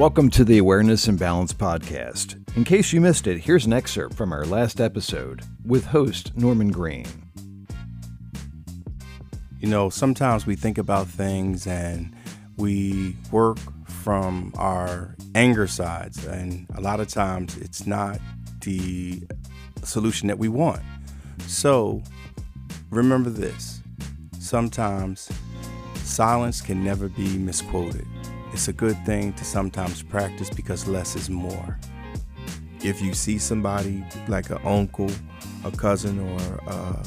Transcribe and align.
Welcome 0.00 0.30
to 0.30 0.44
the 0.44 0.56
Awareness 0.56 1.08
and 1.08 1.18
Balance 1.18 1.52
Podcast. 1.52 2.56
In 2.56 2.64
case 2.64 2.90
you 2.90 3.02
missed 3.02 3.26
it, 3.26 3.36
here's 3.36 3.66
an 3.66 3.74
excerpt 3.74 4.14
from 4.14 4.32
our 4.32 4.46
last 4.46 4.80
episode 4.80 5.42
with 5.62 5.84
host 5.84 6.34
Norman 6.34 6.72
Green. 6.72 7.04
You 9.58 9.68
know, 9.68 9.90
sometimes 9.90 10.46
we 10.46 10.56
think 10.56 10.78
about 10.78 11.06
things 11.06 11.66
and 11.66 12.16
we 12.56 13.14
work 13.30 13.58
from 13.84 14.54
our 14.56 15.16
anger 15.34 15.66
sides, 15.66 16.24
and 16.24 16.66
a 16.76 16.80
lot 16.80 17.00
of 17.00 17.08
times 17.08 17.58
it's 17.58 17.86
not 17.86 18.18
the 18.62 19.22
solution 19.82 20.28
that 20.28 20.38
we 20.38 20.48
want. 20.48 20.80
So 21.46 22.02
remember 22.88 23.28
this 23.28 23.82
sometimes 24.38 25.30
silence 25.96 26.62
can 26.62 26.82
never 26.82 27.10
be 27.10 27.36
misquoted. 27.36 28.06
It's 28.52 28.68
a 28.68 28.72
good 28.72 28.96
thing 29.06 29.32
to 29.34 29.44
sometimes 29.44 30.02
practice 30.02 30.50
because 30.50 30.88
less 30.88 31.14
is 31.16 31.30
more. 31.30 31.78
If 32.82 33.00
you 33.00 33.14
see 33.14 33.38
somebody 33.38 34.04
like 34.26 34.50
an 34.50 34.58
uncle, 34.64 35.10
a 35.64 35.70
cousin, 35.70 36.18
or 36.18 36.40
a, 36.66 37.06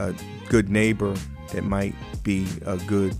a 0.00 0.14
good 0.48 0.68
neighbor 0.68 1.14
that 1.52 1.64
might 1.64 1.94
be 2.22 2.46
a 2.64 2.76
good 2.78 3.14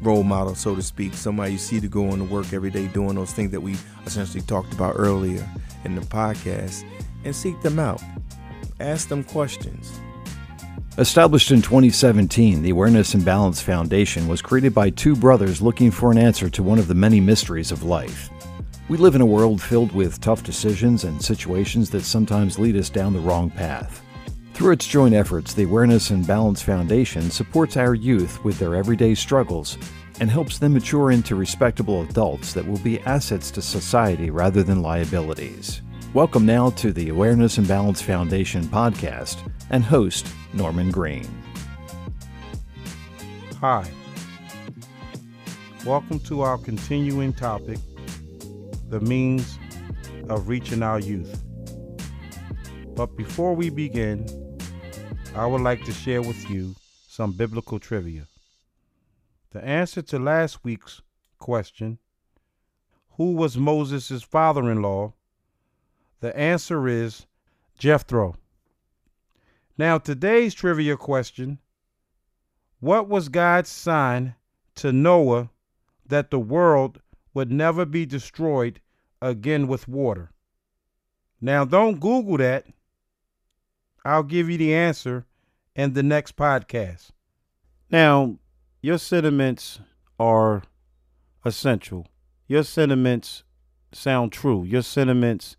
role 0.00 0.22
model, 0.22 0.54
so 0.54 0.74
to 0.74 0.82
speak, 0.82 1.14
somebody 1.14 1.52
you 1.52 1.58
see 1.58 1.80
to 1.80 1.88
go 1.88 2.06
into 2.06 2.24
work 2.24 2.52
every 2.52 2.70
day 2.70 2.86
doing 2.88 3.16
those 3.16 3.32
things 3.32 3.50
that 3.50 3.60
we 3.60 3.76
essentially 4.06 4.42
talked 4.42 4.72
about 4.72 4.94
earlier 4.96 5.46
in 5.84 5.94
the 5.94 6.00
podcast, 6.00 6.84
and 7.24 7.34
seek 7.34 7.60
them 7.60 7.78
out. 7.78 8.02
Ask 8.80 9.08
them 9.08 9.24
questions. 9.24 10.00
Established 10.98 11.50
in 11.50 11.62
2017, 11.62 12.60
the 12.60 12.68
Awareness 12.68 13.14
and 13.14 13.24
Balance 13.24 13.62
Foundation 13.62 14.28
was 14.28 14.42
created 14.42 14.74
by 14.74 14.90
two 14.90 15.16
brothers 15.16 15.62
looking 15.62 15.90
for 15.90 16.12
an 16.12 16.18
answer 16.18 16.50
to 16.50 16.62
one 16.62 16.78
of 16.78 16.86
the 16.86 16.94
many 16.94 17.18
mysteries 17.18 17.72
of 17.72 17.82
life. 17.82 18.28
We 18.90 18.98
live 18.98 19.14
in 19.14 19.22
a 19.22 19.26
world 19.26 19.62
filled 19.62 19.92
with 19.92 20.20
tough 20.20 20.42
decisions 20.42 21.04
and 21.04 21.22
situations 21.22 21.88
that 21.90 22.02
sometimes 22.02 22.58
lead 22.58 22.76
us 22.76 22.90
down 22.90 23.14
the 23.14 23.20
wrong 23.20 23.48
path. 23.48 24.04
Through 24.52 24.72
its 24.72 24.86
joint 24.86 25.14
efforts, 25.14 25.54
the 25.54 25.62
Awareness 25.62 26.10
and 26.10 26.26
Balance 26.26 26.60
Foundation 26.60 27.30
supports 27.30 27.78
our 27.78 27.94
youth 27.94 28.44
with 28.44 28.58
their 28.58 28.74
everyday 28.74 29.14
struggles 29.14 29.78
and 30.20 30.30
helps 30.30 30.58
them 30.58 30.74
mature 30.74 31.10
into 31.10 31.36
respectable 31.36 32.02
adults 32.02 32.52
that 32.52 32.68
will 32.68 32.78
be 32.80 33.00
assets 33.00 33.50
to 33.52 33.62
society 33.62 34.28
rather 34.28 34.62
than 34.62 34.82
liabilities. 34.82 35.80
Welcome 36.12 36.44
now 36.44 36.68
to 36.68 36.92
the 36.92 37.08
Awareness 37.08 37.56
and 37.56 37.66
Balance 37.66 38.02
Foundation 38.02 38.64
podcast 38.64 39.38
and 39.72 39.82
host 39.82 40.26
Norman 40.52 40.90
Green. 40.90 41.26
Hi. 43.58 43.90
Welcome 45.86 46.20
to 46.20 46.42
our 46.42 46.58
continuing 46.58 47.32
topic 47.32 47.78
the 48.90 49.00
means 49.00 49.58
of 50.28 50.48
reaching 50.48 50.82
our 50.82 51.00
youth. 51.00 51.42
But 52.94 53.16
before 53.16 53.54
we 53.54 53.70
begin, 53.70 54.26
I 55.34 55.46
would 55.46 55.62
like 55.62 55.82
to 55.84 55.92
share 55.92 56.20
with 56.20 56.50
you 56.50 56.74
some 57.08 57.32
biblical 57.32 57.78
trivia. 57.78 58.26
The 59.52 59.64
answer 59.64 60.02
to 60.02 60.18
last 60.18 60.62
week's 60.62 61.00
question, 61.38 61.98
who 63.16 63.32
was 63.32 63.56
Moses' 63.56 64.22
father 64.22 64.70
in 64.70 64.82
law? 64.82 65.14
The 66.20 66.36
answer 66.36 66.86
is 66.86 67.26
Jethro. 67.78 68.36
Now, 69.78 69.98
today's 69.98 70.54
trivia 70.54 70.96
question 70.96 71.58
What 72.80 73.08
was 73.08 73.28
God's 73.28 73.70
sign 73.70 74.34
to 74.76 74.92
Noah 74.92 75.50
that 76.06 76.30
the 76.30 76.38
world 76.38 77.00
would 77.34 77.50
never 77.50 77.84
be 77.86 78.04
destroyed 78.04 78.80
again 79.20 79.66
with 79.66 79.88
water? 79.88 80.30
Now, 81.40 81.64
don't 81.64 82.00
Google 82.00 82.36
that. 82.36 82.66
I'll 84.04 84.22
give 84.22 84.50
you 84.50 84.58
the 84.58 84.74
answer 84.74 85.24
in 85.74 85.94
the 85.94 86.02
next 86.02 86.36
podcast. 86.36 87.10
Now, 87.90 88.36
your 88.80 88.98
sentiments 88.98 89.80
are 90.18 90.62
essential. 91.44 92.06
Your 92.46 92.64
sentiments 92.64 93.44
sound 93.92 94.32
true. 94.32 94.64
Your 94.64 94.82
sentiments 94.82 95.56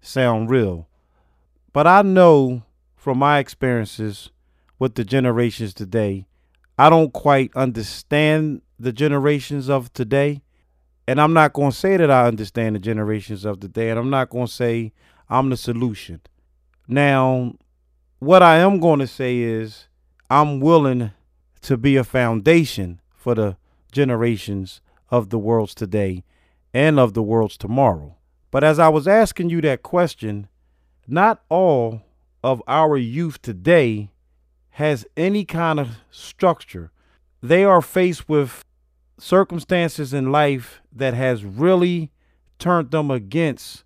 sound 0.00 0.50
real. 0.50 0.88
But 1.72 1.86
I 1.86 2.02
know 2.02 2.62
from 3.04 3.18
my 3.18 3.38
experiences 3.38 4.30
with 4.78 4.94
the 4.94 5.04
generations 5.04 5.74
today, 5.74 6.24
I 6.78 6.88
don't 6.88 7.12
quite 7.12 7.54
understand 7.54 8.62
the 8.80 8.94
generations 8.94 9.68
of 9.68 9.92
today. 9.92 10.40
And 11.06 11.20
I'm 11.20 11.34
not 11.34 11.52
going 11.52 11.70
to 11.70 11.76
say 11.76 11.98
that 11.98 12.10
I 12.10 12.26
understand 12.26 12.76
the 12.76 12.80
generations 12.80 13.44
of 13.44 13.60
today. 13.60 13.90
And 13.90 13.98
I'm 13.98 14.08
not 14.08 14.30
going 14.30 14.46
to 14.46 14.52
say 14.52 14.94
I'm 15.28 15.50
the 15.50 15.58
solution. 15.58 16.22
Now, 16.88 17.56
what 18.20 18.42
I 18.42 18.56
am 18.56 18.80
going 18.80 19.00
to 19.00 19.06
say 19.06 19.40
is 19.40 19.86
I'm 20.30 20.60
willing 20.60 21.10
to 21.60 21.76
be 21.76 21.96
a 21.96 22.04
foundation 22.04 23.02
for 23.14 23.34
the 23.34 23.58
generations 23.92 24.80
of 25.10 25.28
the 25.28 25.38
world's 25.38 25.74
today 25.74 26.24
and 26.72 26.98
of 26.98 27.12
the 27.12 27.22
world's 27.22 27.58
tomorrow. 27.58 28.16
But 28.50 28.64
as 28.64 28.78
I 28.78 28.88
was 28.88 29.06
asking 29.06 29.50
you 29.50 29.60
that 29.60 29.82
question, 29.82 30.48
not 31.06 31.42
all 31.50 32.00
of 32.44 32.62
our 32.68 32.98
youth 32.98 33.40
today 33.40 34.10
has 34.72 35.06
any 35.16 35.46
kind 35.46 35.80
of 35.80 35.96
structure. 36.10 36.92
They 37.42 37.64
are 37.64 37.80
faced 37.80 38.28
with 38.28 38.66
circumstances 39.18 40.12
in 40.12 40.30
life 40.30 40.82
that 40.92 41.14
has 41.14 41.42
really 41.42 42.12
turned 42.58 42.90
them 42.90 43.10
against 43.10 43.84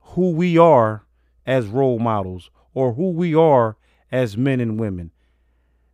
who 0.00 0.32
we 0.32 0.58
are 0.58 1.06
as 1.46 1.68
role 1.68 2.00
models 2.00 2.50
or 2.74 2.94
who 2.94 3.10
we 3.10 3.36
are 3.36 3.76
as 4.10 4.36
men 4.36 4.58
and 4.58 4.80
women. 4.80 5.12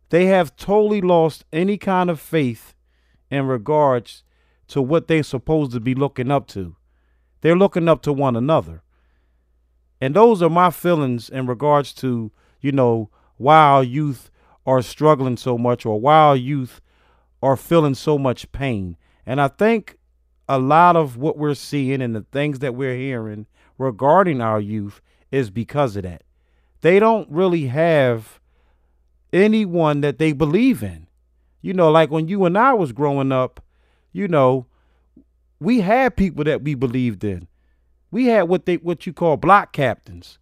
They 0.09 0.25
have 0.25 0.55
totally 0.55 1.01
lost 1.01 1.45
any 1.53 1.77
kind 1.77 2.09
of 2.09 2.19
faith 2.19 2.73
in 3.29 3.45
regards 3.45 4.23
to 4.69 4.81
what 4.81 5.07
they're 5.07 5.21
supposed 5.21 5.73
to 5.73 5.79
be 5.79 5.93
looking 5.93 6.31
up 6.31 6.47
to. 6.47 6.75
They're 7.41 7.55
looking 7.55 7.87
up 7.87 8.01
to 8.01 8.11
one 8.11 8.35
another. 8.35 8.81
And 10.01 10.15
those 10.15 10.41
are 10.41 10.49
my 10.49 10.69
feelings 10.69 11.29
in 11.29 11.45
regards 11.45 11.93
to, 11.95 12.31
you 12.61 12.71
know, 12.71 13.09
why 13.37 13.57
our 13.57 13.83
youth 13.83 14.31
are 14.65 14.81
struggling 14.81 15.37
so 15.37 15.57
much 15.57 15.85
or 15.85 15.99
why 15.99 16.15
our 16.15 16.35
youth 16.35 16.81
are 17.41 17.57
feeling 17.57 17.95
so 17.95 18.17
much 18.17 18.51
pain. 18.51 18.97
And 19.25 19.41
I 19.41 19.47
think 19.47 19.97
a 20.47 20.59
lot 20.59 20.95
of 20.95 21.17
what 21.17 21.37
we're 21.37 21.53
seeing 21.53 22.01
and 22.01 22.15
the 22.15 22.25
things 22.31 22.59
that 22.59 22.75
we're 22.75 22.95
hearing 22.95 23.45
regarding 23.77 24.41
our 24.41 24.59
youth 24.59 25.01
is 25.31 25.49
because 25.49 25.95
of 25.95 26.03
that. 26.03 26.23
They 26.81 26.99
don't 26.99 27.29
really 27.29 27.67
have 27.67 28.39
anyone 29.33 30.01
that 30.01 30.17
they 30.17 30.31
believe 30.31 30.81
in. 30.81 31.07
You 31.61 31.73
know, 31.73 31.91
like 31.91 32.09
when 32.09 32.27
you 32.27 32.45
and 32.45 32.57
I 32.57 32.73
was 32.73 32.91
growing 32.91 33.31
up, 33.31 33.61
you 34.13 34.27
know, 34.27 34.65
we 35.59 35.81
had 35.81 36.15
people 36.15 36.45
that 36.45 36.63
we 36.63 36.73
believed 36.73 37.23
in. 37.23 37.48
We 38.11 38.25
had 38.27 38.43
what 38.43 38.65
they 38.65 38.77
what 38.77 39.05
you 39.05 39.13
call 39.13 39.37
block 39.37 39.73
captains. 39.73 40.39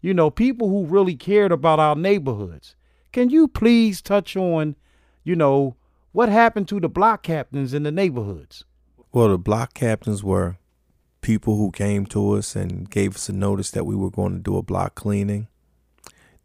You 0.00 0.14
know, 0.14 0.30
people 0.30 0.68
who 0.68 0.84
really 0.84 1.16
cared 1.16 1.52
about 1.52 1.80
our 1.80 1.96
neighborhoods. 1.96 2.76
Can 3.12 3.30
you 3.30 3.48
please 3.48 4.02
touch 4.02 4.36
on, 4.36 4.76
you 5.22 5.36
know, 5.36 5.76
what 6.12 6.28
happened 6.28 6.68
to 6.68 6.80
the 6.80 6.88
block 6.88 7.22
captains 7.22 7.72
in 7.72 7.84
the 7.84 7.92
neighborhoods? 7.92 8.64
Well, 9.12 9.28
the 9.28 9.38
block 9.38 9.74
captains 9.74 10.22
were 10.22 10.58
people 11.20 11.56
who 11.56 11.70
came 11.70 12.04
to 12.06 12.32
us 12.32 12.54
and 12.54 12.90
gave 12.90 13.14
us 13.14 13.28
a 13.28 13.32
notice 13.32 13.70
that 13.70 13.86
we 13.86 13.96
were 13.96 14.10
going 14.10 14.32
to 14.34 14.38
do 14.40 14.56
a 14.56 14.62
block 14.62 14.94
cleaning. 14.94 15.48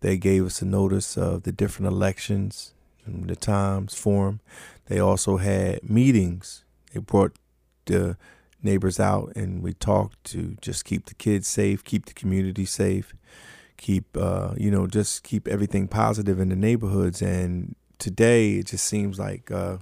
They 0.01 0.17
gave 0.17 0.45
us 0.45 0.61
a 0.61 0.65
notice 0.65 1.17
of 1.17 1.43
the 1.43 1.51
different 1.51 1.91
elections 1.91 2.73
and 3.05 3.29
the 3.29 3.35
times 3.35 3.93
for 3.93 4.27
them. 4.27 4.39
They 4.85 4.99
also 4.99 5.37
had 5.37 5.83
meetings. 5.83 6.63
They 6.93 6.99
brought 6.99 7.35
the 7.85 8.15
neighbors 8.61 8.99
out 8.99 9.31
and 9.35 9.61
we 9.61 9.73
talked 9.73 10.23
to 10.25 10.55
just 10.61 10.85
keep 10.85 11.05
the 11.05 11.15
kids 11.15 11.47
safe, 11.47 11.83
keep 11.83 12.05
the 12.05 12.13
community 12.13 12.65
safe, 12.65 13.13
keep 13.77 14.15
uh, 14.17 14.53
you 14.57 14.69
know 14.69 14.87
just 14.87 15.23
keep 15.23 15.47
everything 15.47 15.87
positive 15.87 16.39
in 16.39 16.49
the 16.49 16.55
neighborhoods. 16.55 17.21
And 17.21 17.75
today 17.97 18.55
it 18.55 18.67
just 18.67 18.85
seems 18.85 19.19
like 19.19 19.49
uh, 19.51 19.77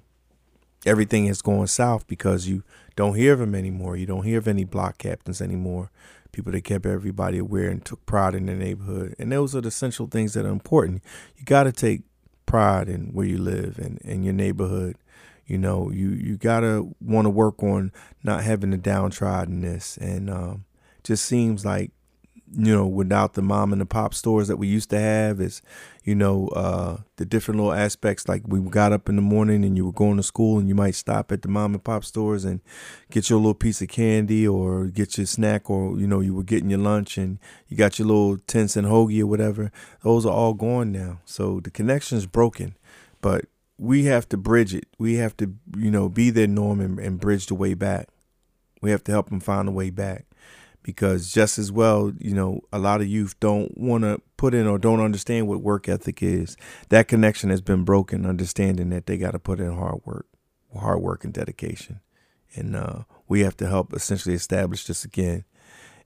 everything 0.85 1.25
is 1.27 1.41
going 1.41 1.68
south 1.68 2.07
because 2.07 2.47
you 2.47 2.63
don't 2.95 3.15
hear 3.15 3.33
of 3.33 3.39
them 3.39 3.56
anymore. 3.56 3.97
You 3.97 4.06
don't 4.06 4.24
hear 4.24 4.39
of 4.39 4.47
any 4.47 4.63
block 4.63 4.97
captains 4.97 5.41
anymore. 5.41 5.91
People 6.31 6.51
that 6.51 6.63
kept 6.63 6.85
everybody 6.85 7.39
aware 7.39 7.69
and 7.69 7.83
took 7.83 8.06
pride 8.06 8.35
in 8.35 8.45
their 8.45 8.56
neighborhood. 8.56 9.15
And 9.18 9.31
those 9.31 9.56
are 9.56 9.62
the 9.62 9.69
essential 9.69 10.07
things 10.07 10.33
that 10.33 10.45
are 10.45 10.50
important. 10.50 11.01
You 11.35 11.45
got 11.45 11.63
to 11.63 11.71
take 11.71 12.01
pride 12.45 12.88
in 12.88 13.07
where 13.13 13.25
you 13.25 13.38
live 13.38 13.79
and 13.79 13.97
in 14.00 14.24
your 14.24 14.33
neighborhood 14.33 14.97
you 15.48 15.58
know, 15.58 15.90
you 15.92 16.10
you 16.10 16.38
gotta 16.38 16.88
want 17.02 17.26
to 17.26 17.30
work 17.30 17.64
on 17.64 17.92
not 18.24 18.44
having 18.44 18.72
the 18.72 18.78
downtroddenness, 18.78 19.98
and 19.98 20.30
um, 20.30 20.66
just 21.04 21.26
seems 21.26 21.66
like 21.66 21.92
you 22.56 22.74
know, 22.74 22.88
without 22.88 23.34
the 23.34 23.42
mom 23.42 23.74
and 23.74 23.82
the 23.82 23.86
pop 23.86 24.14
stores 24.14 24.48
that 24.48 24.56
we 24.58 24.68
used 24.68 24.90
to 24.90 25.00
have 25.00 25.42
is, 25.42 25.62
you 26.04 26.16
know, 26.16 26.48
uh, 26.50 26.98
the 27.18 27.26
different 27.26 27.60
little 27.60 27.74
aspects. 27.74 28.28
Like 28.28 28.44
we 28.48 28.60
got 28.62 28.94
up 28.94 29.10
in 29.10 29.18
the 29.18 29.22
morning 29.22 29.66
and 29.66 29.76
you 29.76 29.86
were 29.86 29.92
going 29.92 30.18
to 30.18 30.24
school 30.24 30.58
and 30.58 30.70
you 30.70 30.76
might 30.76 30.96
stop 30.96 31.32
at 31.32 31.42
the 31.42 31.50
mom 31.50 31.74
and 31.74 31.84
pop 31.84 32.06
stores 32.06 32.46
and 32.46 32.62
get 33.12 33.30
your 33.30 33.40
little 33.40 33.54
piece 33.54 33.82
of 33.82 33.90
candy 33.90 34.48
or 34.48 34.86
get 34.86 35.18
your 35.18 35.28
snack 35.28 35.70
or, 35.70 36.00
you 36.00 36.08
know, 36.08 36.22
you 36.22 36.34
were 36.34 36.44
getting 36.44 36.70
your 36.70 36.80
lunch 36.80 37.18
and 37.18 37.38
you 37.68 37.76
got 37.76 38.00
your 38.00 38.08
little 38.08 38.38
10 38.38 38.70
cent 38.70 38.88
hoagie 38.88 39.22
or 39.22 39.28
whatever. 39.28 39.72
Those 40.04 40.26
are 40.26 40.34
all 40.34 40.54
gone 40.54 40.92
now. 40.92 41.20
So 41.26 41.60
the 41.60 41.72
connection 41.72 42.18
is 42.18 42.26
broken, 42.26 42.76
but 43.22 43.46
we 43.77 44.06
have 44.06 44.27
to 44.29 44.38
bridge 44.38 44.74
it. 44.74 44.88
We 44.97 45.15
have 45.15 45.35
to, 45.38 45.53
you 45.75 45.91
know, 45.91 46.09
be 46.09 46.29
their 46.29 46.47
norm 46.47 46.81
and, 46.81 47.00
and 47.00 47.19
bridge 47.19 47.47
the 47.47 47.56
way 47.56 47.74
back. 47.74 48.09
We 48.81 48.91
have 48.91 49.03
to 49.06 49.12
help 49.12 49.29
them 49.29 49.39
find 49.39 49.68
a 49.68 49.71
way 49.71 49.89
back 49.89 50.25
because 50.83 51.31
just 51.31 51.59
as 51.59 51.71
well, 51.71 52.13
you 52.19 52.33
know, 52.33 52.62
a 52.71 52.79
lot 52.79 53.01
of 53.01 53.07
youth 53.07 53.39
don't 53.39 53.77
want 53.77 54.03
to 54.03 54.21
put 54.38 54.53
in 54.53 54.68
or 54.68 54.77
don't 54.77 55.01
understand 55.01 55.47
what 55.47 55.62
work 55.62 55.89
ethic 55.89 56.24
is. 56.24 56.56
That 56.89 57.07
connection 57.07 57.50
has 57.50 57.62
been 57.62 57.83
broken, 57.83 58.25
understanding 58.25 58.89
that 58.91 59.06
they 59.06 59.18
got 59.18 59.31
to 59.31 59.39
put 59.39 59.59
in 59.59 59.74
hard 59.74 60.01
work, 60.06 60.27
hard 60.77 61.01
work 61.01 61.24
and 61.24 61.33
dedication. 61.33 62.00
And 62.56 62.75
uh, 62.75 63.03
we 63.27 63.41
have 63.41 63.57
to 63.57 63.68
help 63.68 63.94
essentially 63.94 64.35
establish 64.35 64.85
this 64.85 65.03
again 65.03 65.44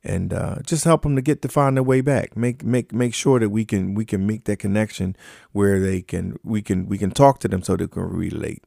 and 0.03 0.33
uh, 0.33 0.55
just 0.65 0.83
help 0.83 1.03
them 1.03 1.15
to 1.15 1.21
get 1.21 1.41
to 1.41 1.47
find 1.47 1.77
their 1.77 1.83
way 1.83 2.01
back. 2.01 2.35
Make 2.35 2.63
make 2.63 2.93
make 2.93 3.13
sure 3.13 3.39
that 3.39 3.49
we 3.49 3.65
can 3.65 3.93
we 3.93 4.05
can 4.05 4.25
make 4.25 4.45
that 4.45 4.57
connection 4.57 5.15
where 5.51 5.79
they 5.79 6.01
can 6.01 6.37
we 6.43 6.61
can 6.61 6.87
we 6.87 6.97
can 6.97 7.11
talk 7.11 7.39
to 7.39 7.47
them 7.47 7.61
so 7.63 7.75
they 7.75 7.87
can 7.87 8.03
relate 8.03 8.63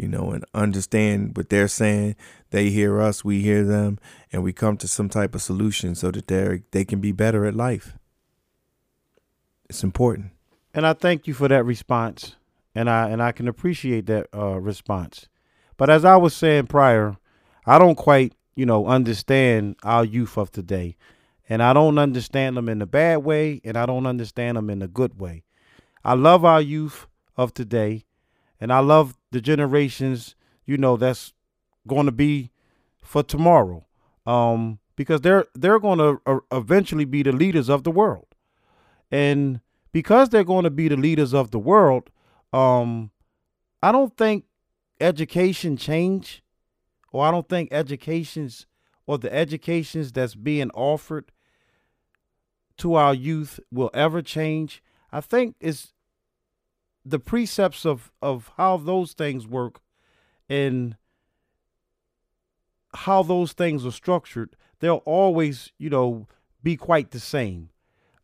you 0.00 0.08
know, 0.08 0.30
and 0.30 0.46
understand 0.54 1.36
what 1.36 1.50
they're 1.50 1.68
saying. 1.68 2.16
They 2.52 2.70
hear 2.70 3.02
us, 3.02 3.22
we 3.22 3.42
hear 3.42 3.64
them, 3.64 3.98
and 4.32 4.42
we 4.42 4.50
come 4.50 4.78
to 4.78 4.88
some 4.88 5.10
type 5.10 5.34
of 5.34 5.42
solution 5.42 5.94
so 5.94 6.10
that 6.10 6.26
they 6.26 6.62
they 6.70 6.86
can 6.86 7.00
be 7.00 7.12
better 7.12 7.44
at 7.44 7.54
life. 7.54 7.98
It's 9.68 9.84
important. 9.84 10.30
And 10.72 10.86
I 10.86 10.94
thank 10.94 11.26
you 11.26 11.34
for 11.34 11.48
that 11.48 11.64
response, 11.64 12.36
and 12.74 12.88
I 12.88 13.10
and 13.10 13.22
I 13.22 13.32
can 13.32 13.46
appreciate 13.46 14.06
that 14.06 14.28
uh, 14.34 14.58
response. 14.58 15.28
But 15.76 15.90
as 15.90 16.06
I 16.06 16.16
was 16.16 16.34
saying 16.34 16.68
prior, 16.68 17.18
I 17.66 17.78
don't 17.78 17.94
quite, 17.94 18.32
you 18.60 18.66
know, 18.66 18.86
understand 18.86 19.76
our 19.82 20.04
youth 20.04 20.36
of 20.36 20.50
today, 20.50 20.96
and 21.48 21.62
I 21.62 21.72
don't 21.72 21.98
understand 21.98 22.56
them 22.56 22.68
in 22.68 22.78
the 22.78 22.86
bad 22.86 23.18
way, 23.18 23.60
and 23.64 23.76
I 23.76 23.86
don't 23.86 24.06
understand 24.06 24.58
them 24.58 24.68
in 24.68 24.80
the 24.80 24.88
good 24.88 25.18
way. 25.18 25.44
I 26.04 26.14
love 26.14 26.44
our 26.44 26.60
youth 26.60 27.06
of 27.36 27.54
today 27.54 28.04
and 28.60 28.72
I 28.72 28.80
love 28.80 29.16
the 29.32 29.40
generations, 29.40 30.36
you 30.66 30.76
know, 30.76 30.96
that's 30.96 31.32
going 31.86 32.06
to 32.06 32.12
be 32.12 32.50
for 33.02 33.22
tomorrow, 33.22 33.86
um, 34.26 34.78
because 34.94 35.22
they're 35.22 35.46
they're 35.54 35.80
going 35.80 35.98
to 35.98 36.20
uh, 36.26 36.40
eventually 36.52 37.06
be 37.06 37.22
the 37.22 37.32
leaders 37.32 37.70
of 37.70 37.84
the 37.84 37.90
world, 37.90 38.26
and 39.10 39.60
because 39.92 40.28
they're 40.28 40.44
going 40.44 40.64
to 40.64 40.70
be 40.70 40.88
the 40.88 40.96
leaders 40.96 41.32
of 41.32 41.50
the 41.50 41.58
world, 41.58 42.10
um, 42.52 43.10
I 43.82 43.90
don't 43.90 44.14
think 44.16 44.44
education 45.00 45.78
change, 45.78 46.42
or 47.12 47.26
I 47.26 47.30
don't 47.30 47.48
think 47.48 47.68
educations 47.72 48.66
or 49.06 49.18
the 49.18 49.32
educations 49.32 50.12
that's 50.12 50.34
being 50.34 50.70
offered 50.70 51.32
to 52.78 52.94
our 52.94 53.14
youth 53.14 53.60
will 53.70 53.90
ever 53.92 54.22
change. 54.22 54.82
I 55.12 55.20
think 55.20 55.56
it's 55.60 55.92
the 57.04 57.18
precepts 57.18 57.84
of 57.86 58.12
of 58.20 58.50
how 58.56 58.76
those 58.76 59.12
things 59.12 59.46
work 59.46 59.80
and 60.48 60.96
how 62.94 63.22
those 63.22 63.52
things 63.52 63.86
are 63.86 63.92
structured 63.92 64.54
they'll 64.80 65.02
always 65.06 65.72
you 65.78 65.88
know 65.88 66.26
be 66.62 66.76
quite 66.76 67.10
the 67.10 67.20
same 67.20 67.70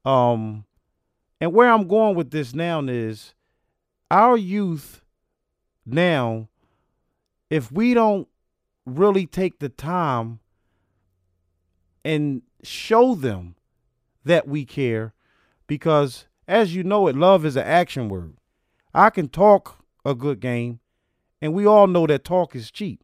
um 0.04 0.64
and 1.40 1.52
where 1.52 1.70
i'm 1.70 1.88
going 1.88 2.14
with 2.14 2.30
this 2.30 2.54
now 2.54 2.80
is 2.82 3.34
our 4.10 4.36
youth 4.36 5.00
now 5.86 6.48
if 7.48 7.72
we 7.72 7.94
don't 7.94 8.28
really 8.86 9.26
take 9.26 9.58
the 9.58 9.68
time 9.68 10.40
and 12.04 12.42
show 12.62 13.14
them 13.14 13.56
that 14.24 14.48
we 14.48 14.64
care 14.64 15.12
because 15.66 16.26
as 16.48 16.74
you 16.74 16.82
know 16.82 17.08
it 17.08 17.16
love 17.16 17.44
is 17.44 17.56
an 17.56 17.64
action 17.64 18.08
word 18.08 18.36
I 18.96 19.10
can 19.10 19.28
talk 19.28 19.84
a 20.06 20.14
good 20.14 20.40
game, 20.40 20.80
and 21.42 21.52
we 21.52 21.66
all 21.66 21.86
know 21.86 22.06
that 22.06 22.24
talk 22.24 22.56
is 22.56 22.70
cheap. 22.70 23.02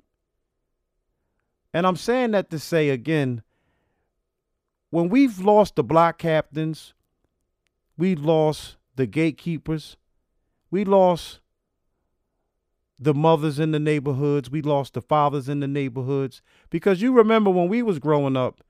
And 1.75 1.87
I'm 1.87 1.97
saying 1.97 2.31
that 2.31 2.49
to 2.49 2.59
say 2.59 2.89
again, 2.89 3.43
when 4.89 5.11
we've 5.11 5.39
lost 5.39 5.77
the 5.77 5.85
block 5.85 6.17
captains, 6.17 6.95
we 7.99 8.17
lost 8.17 8.77
the 8.97 9.07
gatekeepers, 9.07 9.99
we 10.71 10.83
lost 10.87 11.41
the 12.99 13.15
mothers 13.15 13.59
in 13.59 13.73
the 13.73 13.79
neighborhoods, 13.79 14.51
we 14.51 14.63
lost 14.63 14.95
the 14.95 15.03
fathers 15.03 15.49
in 15.49 15.61
the 15.61 15.69
neighborhoods. 15.69 16.43
Because 16.71 17.03
you 17.03 17.13
remember 17.13 17.51
when 17.51 17.69
we 17.69 17.83
was 17.83 17.99
growing 17.99 18.37
up, 18.37 18.63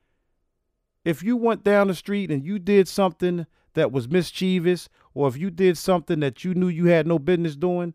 if 1.05 1.23
you 1.23 1.37
went 1.37 1.65
down 1.65 1.89
the 1.89 1.95
street 1.95 2.31
and 2.31 2.45
you 2.45 2.59
did 2.59 2.89
something 2.89 3.47
that 3.75 3.93
was 3.93 4.09
mischievous 4.09 4.89
or 5.15 5.29
if 5.29 5.37
you 5.37 5.51
did 5.51 5.77
something 5.77 6.21
that 6.21 6.45
you 6.45 6.55
knew 6.55 6.69
you 6.69 6.87
had 6.87 7.07
no 7.07 7.19
business 7.19 7.57
doing, 7.57 7.95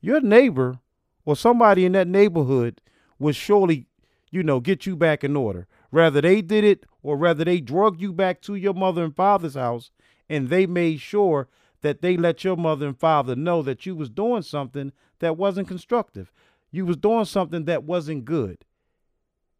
your 0.00 0.20
neighbor 0.20 0.78
or 1.24 1.36
somebody 1.36 1.84
in 1.84 1.92
that 1.92 2.08
neighborhood 2.08 2.80
would 3.18 3.34
surely, 3.34 3.86
you 4.30 4.42
know, 4.42 4.60
get 4.60 4.86
you 4.86 4.96
back 4.96 5.24
in 5.24 5.36
order. 5.36 5.66
Rather 5.90 6.20
they 6.20 6.40
did 6.40 6.64
it 6.64 6.86
or 7.02 7.16
rather 7.16 7.44
they 7.44 7.60
drug 7.60 8.00
you 8.00 8.12
back 8.12 8.40
to 8.42 8.54
your 8.54 8.74
mother 8.74 9.02
and 9.02 9.16
father's 9.16 9.54
house 9.54 9.90
and 10.28 10.48
they 10.48 10.66
made 10.66 11.00
sure 11.00 11.48
that 11.80 12.02
they 12.02 12.16
let 12.16 12.44
your 12.44 12.56
mother 12.56 12.86
and 12.86 12.98
father 12.98 13.34
know 13.36 13.62
that 13.62 13.86
you 13.86 13.94
was 13.94 14.10
doing 14.10 14.42
something 14.42 14.92
that 15.20 15.36
wasn't 15.36 15.68
constructive. 15.68 16.32
You 16.70 16.86
was 16.86 16.96
doing 16.96 17.24
something 17.24 17.64
that 17.64 17.84
wasn't 17.84 18.24
good. 18.24 18.64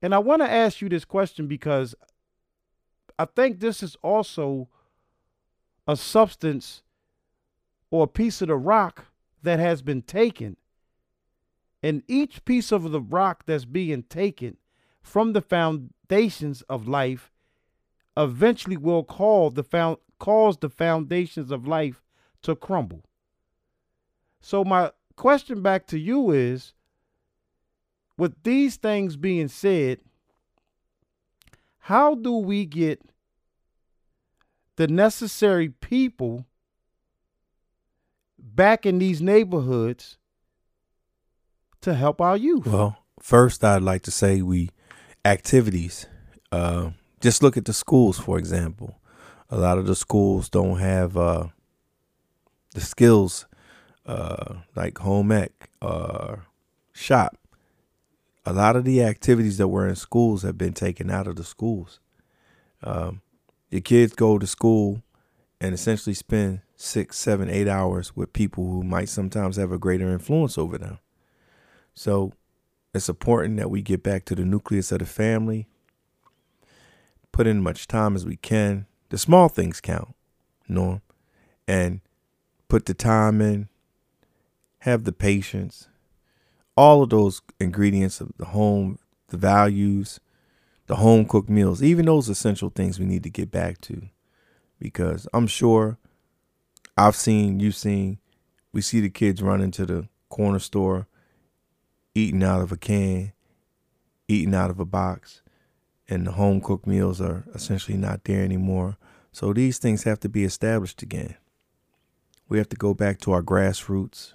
And 0.02 0.14
I 0.14 0.18
want 0.18 0.42
to 0.42 0.50
ask 0.50 0.80
you 0.80 0.88
this 0.88 1.04
question 1.04 1.46
because 1.46 1.94
I 3.18 3.24
think 3.24 3.58
this 3.58 3.82
is 3.82 3.96
also 4.02 4.68
a 5.86 5.96
substance 5.96 6.82
or 7.90 8.04
a 8.04 8.08
piece 8.08 8.42
of 8.42 8.48
the 8.48 8.56
rock 8.56 9.06
that 9.42 9.58
has 9.58 9.82
been 9.82 10.02
taken. 10.02 10.56
And 11.82 12.02
each 12.06 12.44
piece 12.44 12.72
of 12.72 12.90
the 12.90 13.00
rock 13.00 13.44
that's 13.46 13.64
being 13.64 14.02
taken 14.04 14.56
from 15.00 15.32
the 15.32 15.40
foundations 15.40 16.62
of 16.62 16.86
life 16.86 17.32
eventually 18.16 18.76
will 18.76 19.04
call 19.04 19.50
the 19.50 19.62
found, 19.62 19.98
cause 20.18 20.58
the 20.58 20.68
foundations 20.68 21.50
of 21.50 21.66
life 21.66 22.02
to 22.42 22.54
crumble. 22.54 23.04
So 24.40 24.64
my 24.64 24.92
question 25.18 25.62
back 25.62 25.84
to 25.88 25.98
you 25.98 26.30
is 26.30 26.72
with 28.16 28.40
these 28.44 28.76
things 28.76 29.16
being 29.16 29.48
said, 29.48 29.98
how 31.80 32.14
do 32.14 32.34
we 32.34 32.64
get 32.64 33.02
the 34.76 34.86
necessary 34.86 35.70
people 35.70 36.46
back 38.38 38.86
in 38.86 39.00
these 39.00 39.20
neighborhoods 39.20 40.18
to 41.80 41.94
help 41.94 42.20
our 42.20 42.36
youth? 42.36 42.66
Well, 42.66 42.96
first, 43.20 43.64
I'd 43.64 43.82
like 43.82 44.02
to 44.02 44.12
say 44.12 44.40
we 44.40 44.70
activities. 45.24 46.06
Uh, 46.52 46.90
just 47.20 47.42
look 47.42 47.56
at 47.56 47.64
the 47.64 47.72
schools, 47.72 48.20
for 48.20 48.38
example. 48.38 49.00
A 49.50 49.58
lot 49.58 49.78
of 49.78 49.86
the 49.86 49.96
schools 49.96 50.48
don't 50.48 50.78
have 50.78 51.16
uh, 51.16 51.48
the 52.74 52.80
skills 52.80 53.47
uh, 54.08 54.54
like 54.74 54.98
home 54.98 55.30
ec 55.30 55.70
or 55.80 56.46
shop. 56.92 57.36
A 58.46 58.52
lot 58.52 58.74
of 58.74 58.84
the 58.84 59.02
activities 59.02 59.58
that 59.58 59.68
were 59.68 59.86
in 59.86 59.94
schools 59.94 60.42
have 60.42 60.56
been 60.56 60.72
taken 60.72 61.10
out 61.10 61.26
of 61.26 61.36
the 61.36 61.44
schools. 61.44 62.00
Um, 62.82 63.20
your 63.70 63.82
kids 63.82 64.14
go 64.14 64.38
to 64.38 64.46
school 64.46 65.02
and 65.60 65.74
essentially 65.74 66.14
spend 66.14 66.62
six, 66.74 67.18
seven, 67.18 67.50
eight 67.50 67.68
hours 67.68 68.16
with 68.16 68.32
people 68.32 68.70
who 68.70 68.82
might 68.82 69.10
sometimes 69.10 69.56
have 69.56 69.72
a 69.72 69.78
greater 69.78 70.08
influence 70.10 70.56
over 70.56 70.78
them. 70.78 70.98
So 71.92 72.32
it's 72.94 73.10
important 73.10 73.58
that 73.58 73.70
we 73.70 73.82
get 73.82 74.02
back 74.02 74.24
to 74.26 74.34
the 74.34 74.44
nucleus 74.44 74.90
of 74.92 75.00
the 75.00 75.06
family, 75.06 75.68
put 77.32 77.46
in 77.46 77.62
much 77.62 77.86
time 77.86 78.16
as 78.16 78.24
we 78.24 78.36
can. 78.36 78.86
The 79.10 79.18
small 79.18 79.48
things 79.48 79.80
count, 79.80 80.14
Norm, 80.66 81.02
and 81.66 82.00
put 82.68 82.86
the 82.86 82.94
time 82.94 83.42
in, 83.42 83.68
have 84.80 85.04
the 85.04 85.12
patience, 85.12 85.88
all 86.76 87.02
of 87.02 87.10
those 87.10 87.42
ingredients 87.60 88.20
of 88.20 88.32
the 88.38 88.46
home, 88.46 88.98
the 89.28 89.36
values, 89.36 90.20
the 90.86 90.96
home 90.96 91.26
cooked 91.26 91.50
meals, 91.50 91.82
even 91.82 92.06
those 92.06 92.28
essential 92.28 92.70
things 92.70 92.98
we 92.98 93.04
need 93.04 93.22
to 93.24 93.30
get 93.30 93.50
back 93.50 93.80
to. 93.82 94.02
Because 94.78 95.26
I'm 95.34 95.46
sure 95.48 95.98
I've 96.96 97.16
seen, 97.16 97.60
you've 97.60 97.74
seen, 97.74 98.18
we 98.72 98.80
see 98.80 99.00
the 99.00 99.10
kids 99.10 99.42
run 99.42 99.60
into 99.60 99.84
the 99.84 100.08
corner 100.28 100.60
store, 100.60 101.06
eating 102.14 102.42
out 102.42 102.60
of 102.60 102.70
a 102.72 102.76
can, 102.76 103.32
eating 104.28 104.54
out 104.54 104.70
of 104.70 104.78
a 104.78 104.84
box. 104.84 105.42
and 106.08 106.26
the 106.26 106.32
home 106.32 106.60
cooked 106.60 106.86
meals 106.86 107.20
are 107.20 107.44
essentially 107.54 107.96
not 107.96 108.24
there 108.24 108.42
anymore. 108.42 108.96
So 109.30 109.52
these 109.52 109.78
things 109.78 110.04
have 110.04 110.20
to 110.20 110.28
be 110.28 110.44
established 110.44 111.02
again. 111.02 111.36
We 112.48 112.58
have 112.58 112.68
to 112.70 112.76
go 112.76 112.94
back 112.94 113.18
to 113.20 113.32
our 113.32 113.42
grassroots. 113.42 114.32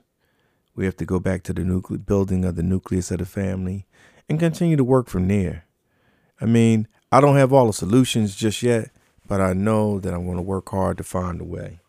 We 0.76 0.86
have 0.86 0.98
to 0.98 1.06
go 1.06 1.20
back 1.20 1.44
to 1.44 1.54
the 1.54 1.62
nucle- 1.62 2.04
building 2.04 2.46
of 2.46 2.56
the 2.56 2.64
nucleus 2.64 3.12
of 3.12 3.20
the 3.20 3.26
family 3.26 3.86
and 4.28 4.40
continue 4.40 4.76
to 4.76 4.84
work 4.84 5.08
from 5.08 5.28
there. 5.28 5.66
I 6.42 6.46
mean, 6.46 6.88
I 7.12 7.22
don't 7.22 7.38
have 7.38 7.54
all 7.54 7.68
the 7.68 7.74
solutions 7.74 8.36
just 8.36 8.64
yet, 8.64 8.90
but 9.28 9.40
I 9.40 9.54
know 9.54 10.00
that 10.00 10.14
I'm 10.14 10.26
going 10.26 10.38
to 10.38 10.44
work 10.44 10.70
hard 10.70 10.98
to 10.98 11.04
find 11.04 11.40
a 11.40 11.46
way. 11.46 11.80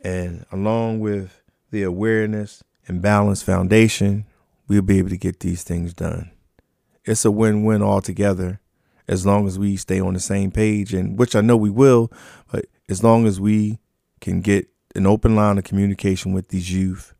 And 0.00 0.44
along 0.52 1.00
with 1.00 1.40
the 1.70 1.82
awareness 1.82 2.62
and 2.86 3.02
balance 3.02 3.42
foundation, 3.42 4.26
we'll 4.68 4.82
be 4.82 4.98
able 4.98 5.08
to 5.10 5.16
get 5.16 5.40
these 5.40 5.62
things 5.62 5.94
done. 5.94 6.30
It's 7.04 7.24
a 7.24 7.30
win 7.30 7.64
win 7.64 7.82
altogether 7.82 8.60
as 9.08 9.24
long 9.24 9.46
as 9.46 9.58
we 9.58 9.76
stay 9.76 9.98
on 9.98 10.12
the 10.12 10.20
same 10.20 10.50
page, 10.50 10.92
and 10.92 11.18
which 11.18 11.34
I 11.34 11.40
know 11.40 11.56
we 11.56 11.70
will, 11.70 12.12
but 12.52 12.66
as 12.90 13.02
long 13.02 13.26
as 13.26 13.40
we 13.40 13.78
can 14.20 14.42
get 14.42 14.68
an 14.94 15.06
open 15.06 15.34
line 15.34 15.56
of 15.56 15.64
communication 15.64 16.34
with 16.34 16.48
these 16.48 16.70
youth 16.70 17.14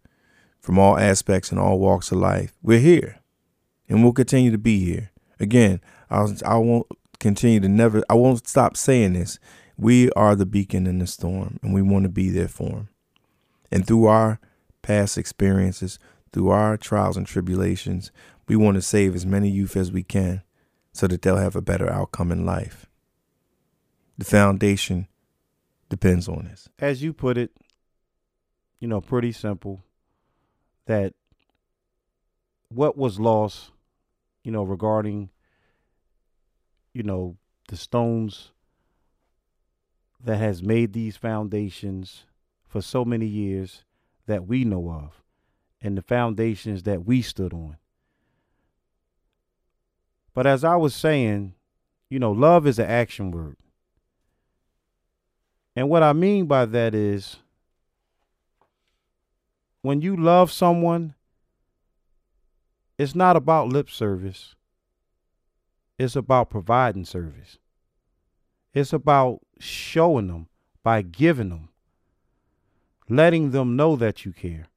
from 0.69 0.79
all 0.79 0.99
aspects 0.99 1.51
and 1.51 1.59
all 1.59 1.79
walks 1.79 2.13
of 2.13 2.19
life, 2.19 2.53
we're 2.63 2.79
here 2.79 3.21
and 3.89 4.03
we'll 4.03 4.13
continue 4.13 4.51
to 4.51 4.59
be 4.59 4.85
here. 4.85 5.11
Again, 5.41 5.81
I'll, 6.11 6.37
I 6.45 6.59
won't 6.59 6.87
continue 7.19 7.59
to 7.61 7.69
never, 7.71 8.05
I 8.11 8.13
won't 8.13 8.47
stop 8.47 8.77
saying 8.77 9.15
this. 9.15 9.39
We 9.79 10.11
are 10.11 10.37
the 10.37 10.45
beacon 10.45 10.87
in 10.87 10.99
the 10.99 11.07
storm, 11.07 11.59
and 11.63 11.73
we 11.73 11.81
want 11.81 12.03
to 12.03 12.11
be 12.11 12.29
there 12.29 12.49
for 12.49 12.69
them. 12.69 12.89
And 13.73 13.87
through 13.87 14.09
our 14.09 14.41
past 14.83 15.17
experiences, 15.17 15.99
through 16.35 16.51
our 16.51 16.77
trials 16.77 17.17
and 17.17 17.27
tribulations, 17.27 18.13
we 18.47 18.55
want 18.55 18.75
to 18.75 18.83
save 18.83 19.15
as 19.15 19.25
many 19.25 19.49
youth 19.49 19.75
as 19.75 19.91
we 19.91 20.03
can 20.03 20.43
so 20.93 21.07
that 21.07 21.23
they'll 21.23 21.39
have 21.39 21.57
a 21.57 21.63
better 21.63 21.91
outcome 21.91 22.31
in 22.31 22.45
life. 22.45 22.85
The 24.19 24.27
foundation 24.27 25.09
depends 25.89 26.29
on 26.29 26.45
this. 26.45 26.69
As 26.79 27.03
you 27.03 27.15
put 27.15 27.39
it, 27.39 27.53
you 28.81 28.87
know, 28.87 29.01
pretty 29.01 29.33
simple 29.33 29.83
that 30.89 31.13
what 32.71 32.97
was 32.97 33.21
lost, 33.21 33.71
you 34.43 34.51
know, 34.51 34.63
regarding, 34.63 35.29
you 36.95 37.03
know, 37.03 37.37
the 37.69 37.77
stones 37.77 38.53
that 40.25 40.39
has 40.39 40.63
made 40.63 40.95
these 40.95 41.17
foundations 41.17 42.25
for 42.67 42.81
so 42.81 43.05
many 43.05 43.27
years 43.27 43.85
that 44.27 44.47
we 44.47 44.65
know 44.65 44.91
of 44.91 45.23
and 45.83 45.97
the 45.97 46.03
foundations 46.03 46.83
that 46.85 47.05
we 47.05 47.21
stood 47.21 47.53
on. 47.53 47.77
But 50.33 50.47
as 50.47 50.65
I 50.65 50.77
was 50.77 50.95
saying, 50.95 51.53
you 52.09 52.19
know, 52.19 52.33
love 52.33 52.67
is 52.67 52.79
an 52.79 52.89
action 52.89 53.31
word. 53.31 53.57
And 55.77 55.91
what 55.91 56.03
I 56.03 56.15
mean 56.15 56.47
by 56.47 56.65
that 56.65 56.95
is 56.95 57.37
when 59.89 60.03
you 60.03 60.15
love 60.15 60.53
someone, 60.53 61.15
it's 62.99 63.15
not 63.15 63.37
about 63.37 63.71
lip 63.71 63.89
service. 63.89 64.55
It's 65.99 66.15
about 66.15 66.51
providing 66.51 67.07
service. 67.07 67.57
It's 68.75 68.93
about 68.93 69.41
showing 69.59 70.27
them 70.27 70.49
by 70.83 71.01
giving 71.01 71.49
them, 71.49 71.71
letting 73.09 73.53
them 73.53 73.77
know 73.77 73.97
that 73.97 74.27
you 74.27 74.33
care. 74.35 74.69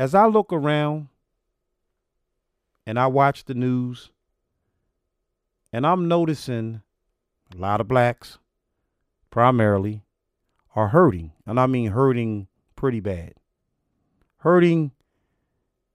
As 0.00 0.12
I 0.12 0.26
look 0.26 0.52
around 0.52 1.06
and 2.84 2.98
I 2.98 3.06
watch 3.06 3.44
the 3.44 3.54
news, 3.54 4.10
and 5.72 5.86
I'm 5.86 6.08
noticing 6.08 6.82
a 7.54 7.58
lot 7.58 7.80
of 7.80 7.86
blacks, 7.86 8.38
primarily, 9.30 10.02
are 10.74 10.88
hurting. 10.88 11.30
And 11.46 11.60
I 11.60 11.68
mean 11.68 11.92
hurting 11.92 12.48
pretty 12.76 13.00
bad. 13.00 13.34
Hurting, 14.38 14.92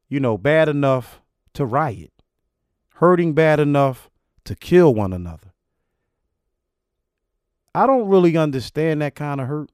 you 0.10 0.20
know, 0.20 0.38
bad 0.38 0.68
enough 0.68 1.22
to 1.54 1.66
riot, 1.66 2.12
hurting 2.96 3.34
bad 3.34 3.60
enough 3.60 4.10
to 4.46 4.56
kill 4.56 4.94
one 4.94 5.14
another. 5.14 5.54
I 7.74 7.88
don't 7.88 8.10
really 8.10 8.36
understand 8.36 9.02
that 9.02 9.16
kind 9.16 9.40
of 9.40 9.48
hurt. 9.48 9.72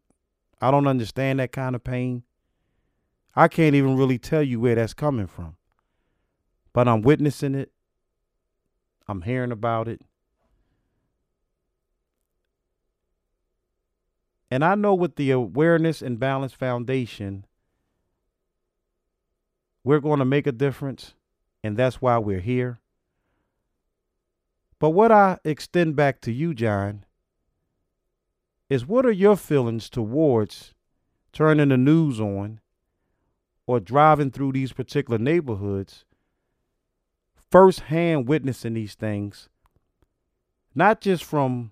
I 0.61 0.69
don't 0.69 0.87
understand 0.87 1.39
that 1.39 1.51
kind 1.51 1.75
of 1.75 1.83
pain. 1.83 2.23
I 3.35 3.47
can't 3.47 3.75
even 3.75 3.97
really 3.97 4.19
tell 4.19 4.43
you 4.43 4.59
where 4.59 4.75
that's 4.75 4.93
coming 4.93 5.27
from. 5.27 5.55
But 6.73 6.87
I'm 6.87 7.01
witnessing 7.01 7.55
it. 7.55 7.71
I'm 9.07 9.21
hearing 9.21 9.51
about 9.51 9.87
it. 9.87 10.01
And 14.49 14.63
I 14.63 14.75
know 14.75 14.93
with 14.93 15.15
the 15.15 15.31
Awareness 15.31 16.01
and 16.01 16.19
Balance 16.19 16.53
Foundation, 16.53 17.45
we're 19.83 19.99
going 19.99 20.19
to 20.19 20.25
make 20.25 20.47
a 20.47 20.51
difference, 20.51 21.13
and 21.63 21.75
that's 21.75 22.01
why 22.01 22.17
we're 22.17 22.39
here. 22.39 22.79
But 24.79 24.91
what 24.91 25.11
I 25.11 25.39
extend 25.43 25.95
back 25.95 26.21
to 26.21 26.31
you, 26.31 26.53
John, 26.53 27.05
is 28.69 28.85
what 28.85 29.05
are 29.05 29.11
your 29.11 29.35
feelings 29.35 29.89
towards 29.89 30.73
turning 31.33 31.69
the 31.69 31.77
news 31.77 32.19
on 32.19 32.59
or 33.65 33.79
driving 33.79 34.31
through 34.31 34.53
these 34.53 34.73
particular 34.73 35.17
neighborhoods, 35.17 36.05
firsthand 37.49 38.27
witnessing 38.27 38.73
these 38.73 38.95
things, 38.95 39.49
not 40.75 41.01
just 41.01 41.23
from 41.23 41.71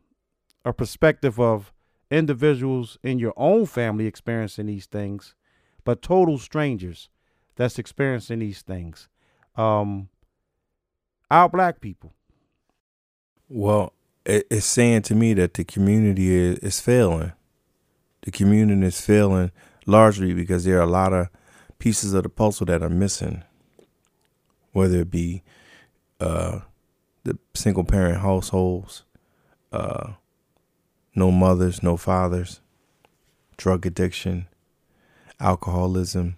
a 0.64 0.74
perspective 0.74 1.40
of 1.40 1.72
individuals 2.12 2.98
in 3.04 3.20
your 3.20 3.34
own 3.36 3.66
family 3.66 4.06
experiencing 4.06 4.68
these 4.68 4.86
things, 4.86 5.36
but 5.84 6.02
total 6.02 6.38
strangers 6.38 7.10
that's 7.56 7.80
experiencing 7.80 8.40
these 8.40 8.62
things. 8.62 9.08
Um, 9.56 10.10
our 11.32 11.50
black 11.50 11.82
people. 11.82 12.14
Well, 13.48 13.94
it's 14.26 14.66
saying 14.66 15.04
to 15.04 15.16
me 15.16 15.34
that 15.36 15.54
the 15.54 15.64
community 15.64 16.34
is, 16.34 16.60
is 16.60 16.80
failing. 16.80 17.34
The 18.24 18.32
community 18.32 18.86
is 18.86 19.00
failing 19.00 19.52
largely 19.86 20.34
because 20.34 20.66
there 20.66 20.80
are 20.80 20.84
a 20.84 20.88
lot 20.88 21.14
of 21.14 21.30
pieces 21.78 22.14
of 22.14 22.24
the 22.24 22.30
puzzle 22.30 22.66
that 22.66 22.82
are 22.82 22.90
missing, 22.90 23.44
whether 24.72 25.02
it 25.02 25.12
be 25.12 25.44
uh, 26.20 26.62
the 27.24 27.38
single 27.54 27.84
parent 27.84 28.22
households, 28.22 29.04
uh, 29.72 30.14
no 31.16 31.32
mothers, 31.32 31.82
no 31.82 31.98
fathers, 31.98 32.60
drug 33.58 33.86
addiction, 33.86 34.48
alcoholism, 35.40 36.36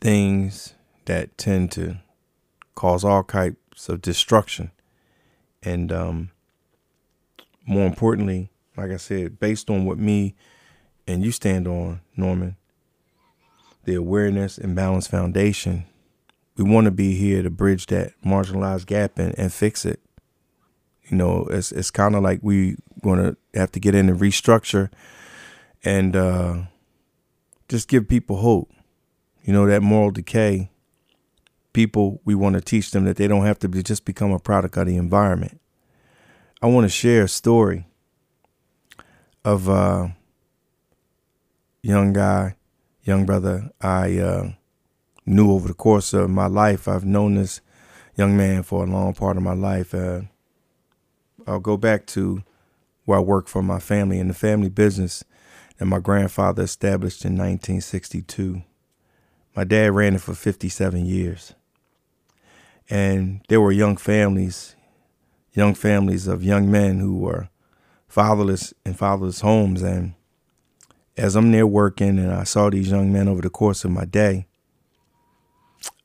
things 0.00 0.74
that 1.06 1.36
tend 1.36 1.72
to 1.72 1.96
cause 2.74 3.04
all 3.04 3.24
types 3.24 3.88
of 3.88 4.00
destruction. 4.00 4.70
And 5.62 5.90
um, 5.90 6.30
more 7.66 7.86
importantly, 7.86 8.50
like 8.76 8.92
I 8.92 8.96
said, 8.96 9.40
based 9.40 9.68
on 9.68 9.84
what 9.84 9.98
me 9.98 10.36
and 11.06 11.24
you 11.24 11.32
stand 11.32 11.66
on, 11.66 12.00
Norman, 12.16 12.56
the 13.84 13.94
Awareness 13.94 14.58
and 14.58 14.76
Balance 14.76 15.08
Foundation, 15.08 15.86
we 16.56 16.64
want 16.64 16.84
to 16.84 16.90
be 16.90 17.14
here 17.14 17.42
to 17.42 17.50
bridge 17.50 17.86
that 17.86 18.12
marginalized 18.24 18.86
gap 18.86 19.18
and, 19.18 19.36
and 19.38 19.52
fix 19.52 19.84
it. 19.84 20.00
You 21.10 21.16
know, 21.16 21.46
it's 21.50 21.72
it's 21.72 21.90
kind 21.90 22.14
of 22.14 22.22
like 22.22 22.40
we 22.42 22.76
to 23.02 23.36
have 23.54 23.72
to 23.72 23.80
get 23.80 23.94
in 23.94 24.08
and 24.08 24.20
restructure 24.20 24.90
and 25.84 26.14
uh, 26.16 26.62
just 27.68 27.88
give 27.88 28.08
people 28.08 28.38
hope. 28.38 28.70
You 29.42 29.52
know, 29.52 29.66
that 29.66 29.82
moral 29.82 30.10
decay, 30.10 30.70
people, 31.72 32.20
we 32.24 32.34
want 32.34 32.54
to 32.54 32.60
teach 32.60 32.90
them 32.90 33.04
that 33.04 33.16
they 33.16 33.26
don't 33.26 33.46
have 33.46 33.58
to 33.60 33.68
be, 33.68 33.82
just 33.82 34.04
become 34.04 34.32
a 34.32 34.38
product 34.38 34.76
of 34.76 34.86
the 34.86 34.96
environment. 34.96 35.60
I 36.60 36.66
want 36.66 36.84
to 36.84 36.90
share 36.90 37.24
a 37.24 37.28
story 37.28 37.86
of 39.44 39.68
a 39.68 40.14
young 41.82 42.12
guy, 42.12 42.56
young 43.04 43.24
brother 43.24 43.70
I 43.80 44.18
uh, 44.18 44.50
knew 45.24 45.52
over 45.52 45.68
the 45.68 45.74
course 45.74 46.12
of 46.12 46.28
my 46.28 46.46
life. 46.46 46.88
I've 46.88 47.04
known 47.04 47.36
this 47.36 47.60
young 48.16 48.36
man 48.36 48.64
for 48.64 48.84
a 48.84 48.86
long 48.86 49.14
part 49.14 49.36
of 49.36 49.42
my 49.42 49.54
life. 49.54 49.94
Uh, 49.94 50.22
I'll 51.48 51.60
go 51.60 51.76
back 51.76 52.06
to 52.08 52.42
where 53.04 53.18
I 53.18 53.22
work 53.22 53.48
for 53.48 53.62
my 53.62 53.78
family 53.78 54.18
in 54.18 54.28
the 54.28 54.34
family 54.34 54.68
business 54.68 55.24
that 55.78 55.86
my 55.86 55.98
grandfather 55.98 56.62
established 56.62 57.24
in 57.24 57.32
1962. 57.32 58.62
My 59.56 59.64
dad 59.64 59.92
ran 59.92 60.14
it 60.14 60.20
for 60.20 60.34
57 60.34 61.06
years. 61.06 61.54
And 62.90 63.40
there 63.48 63.60
were 63.60 63.72
young 63.72 63.96
families, 63.96 64.76
young 65.52 65.74
families 65.74 66.26
of 66.26 66.44
young 66.44 66.70
men 66.70 66.98
who 66.98 67.16
were 67.16 67.48
fatherless 68.08 68.74
in 68.84 68.94
fatherless 68.94 69.40
homes. 69.40 69.82
And 69.82 70.14
as 71.16 71.34
I'm 71.34 71.50
there 71.50 71.66
working 71.66 72.18
and 72.18 72.32
I 72.32 72.44
saw 72.44 72.70
these 72.70 72.90
young 72.90 73.12
men 73.12 73.26
over 73.26 73.40
the 73.40 73.50
course 73.50 73.84
of 73.84 73.90
my 73.90 74.04
day, 74.04 74.46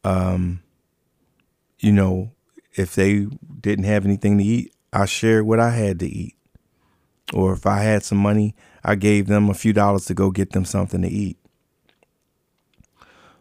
um, 0.04 0.62
you 1.80 1.92
know, 1.92 2.32
if 2.76 2.96
they 2.96 3.28
didn't 3.62 3.86
have 3.86 4.06
anything 4.06 4.38
to 4.38 4.44
eat, 4.44 4.73
I 4.94 5.06
shared 5.06 5.46
what 5.46 5.60
I 5.60 5.72
had 5.72 6.00
to 6.00 6.08
eat. 6.08 6.36
Or 7.34 7.54
if 7.54 7.66
I 7.66 7.80
had 7.80 8.04
some 8.04 8.20
money, 8.20 8.56
I 8.84 8.94
gave 8.94 9.26
them 9.26 9.50
a 9.50 9.56
few 9.56 9.74
dollars 9.74 10.06
to 10.06 10.14
go 10.14 10.30
get 10.30 10.52
them 10.52 10.66
something 10.66 11.02
to 11.02 11.08
eat. 11.08 11.38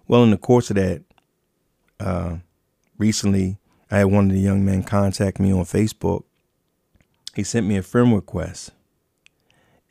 Well, 0.08 0.24
in 0.24 0.30
the 0.30 0.38
course 0.38 0.70
of 0.70 0.76
that, 0.76 1.02
uh, 2.00 2.36
recently 2.96 3.58
I 3.90 3.98
had 3.98 4.04
one 4.06 4.30
of 4.30 4.32
the 4.32 4.40
young 4.40 4.64
men 4.64 4.82
contact 4.82 5.38
me 5.38 5.52
on 5.52 5.64
Facebook. 5.64 6.24
He 7.34 7.44
sent 7.44 7.66
me 7.66 7.76
a 7.76 7.82
friend 7.82 8.14
request. 8.14 8.70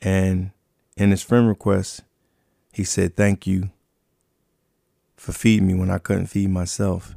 And 0.00 0.50
in 0.96 1.12
his 1.12 1.22
friend 1.22 1.46
request, 1.46 2.02
he 2.72 2.82
said, 2.82 3.14
Thank 3.14 3.46
you 3.46 3.70
for 5.16 5.32
feeding 5.32 5.68
me 5.68 5.74
when 5.74 5.90
I 5.90 5.98
couldn't 5.98 6.26
feed 6.26 6.50
myself. 6.50 7.14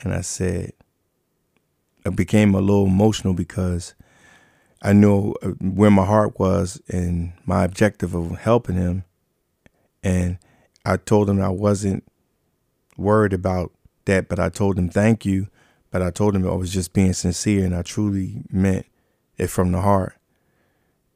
And 0.00 0.12
I 0.12 0.22
said, 0.22 0.72
I 2.04 2.10
became 2.10 2.54
a 2.54 2.60
little 2.60 2.86
emotional 2.86 3.34
because 3.34 3.94
I 4.82 4.92
knew 4.92 5.34
uh, 5.42 5.50
where 5.60 5.90
my 5.90 6.04
heart 6.04 6.38
was 6.38 6.80
and 6.88 7.32
my 7.46 7.64
objective 7.64 8.14
of 8.14 8.38
helping 8.38 8.76
him. 8.76 9.04
And 10.02 10.38
I 10.84 10.96
told 10.96 11.30
him 11.30 11.40
I 11.40 11.48
wasn't 11.48 12.04
worried 12.96 13.32
about 13.32 13.72
that, 14.06 14.28
but 14.28 14.40
I 14.40 14.48
told 14.48 14.78
him 14.78 14.88
thank 14.88 15.24
you. 15.24 15.48
But 15.90 16.02
I 16.02 16.10
told 16.10 16.34
him 16.34 16.48
I 16.48 16.54
was 16.54 16.72
just 16.72 16.92
being 16.92 17.12
sincere 17.12 17.64
and 17.64 17.74
I 17.74 17.82
truly 17.82 18.42
meant 18.50 18.86
it 19.36 19.48
from 19.48 19.72
the 19.72 19.80
heart. 19.80 20.16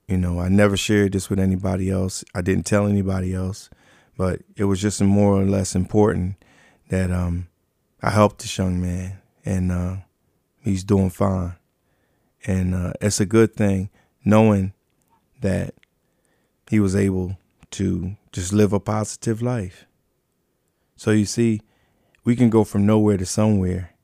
You 0.07 0.19
know, 0.19 0.39
I 0.39 0.49
never 0.49 0.77
shared 0.77 1.13
this 1.13 1.29
with 1.29 1.41
anybody 1.41 1.91
else. 1.91 2.25
I 2.35 2.43
didn't 2.43 2.67
tell 2.67 2.87
anybody 2.87 3.35
else, 3.35 3.71
but 4.17 4.43
it 4.55 4.65
was 4.65 4.81
just 4.81 5.01
more 5.03 5.41
or 5.41 5.45
less 5.45 5.75
important 5.75 6.37
that 6.91 7.11
um, 7.11 7.49
I 8.03 8.11
helped 8.11 8.43
this 8.43 8.57
young 8.57 8.81
man 8.81 9.19
and 9.45 9.73
uh, 9.73 9.97
he's 10.67 10.85
doing 10.85 11.11
fine. 11.11 11.55
And 12.45 12.75
uh, 12.75 12.93
it's 13.01 13.21
a 13.21 13.27
good 13.27 13.55
thing 13.55 13.89
knowing 14.25 14.73
that 15.41 15.75
he 16.69 16.81
was 16.81 16.97
able 16.97 17.39
to 17.71 18.17
just 18.33 18.53
live 18.53 18.73
a 18.73 18.81
positive 18.81 19.41
life. 19.41 19.87
So 20.97 21.13
you 21.13 21.25
see, 21.25 21.63
we 22.25 22.35
can 22.35 22.51
go 22.51 22.65
from 22.65 22.85
nowhere 22.85 23.17
to 23.17 23.27
somewhere, 23.27 23.95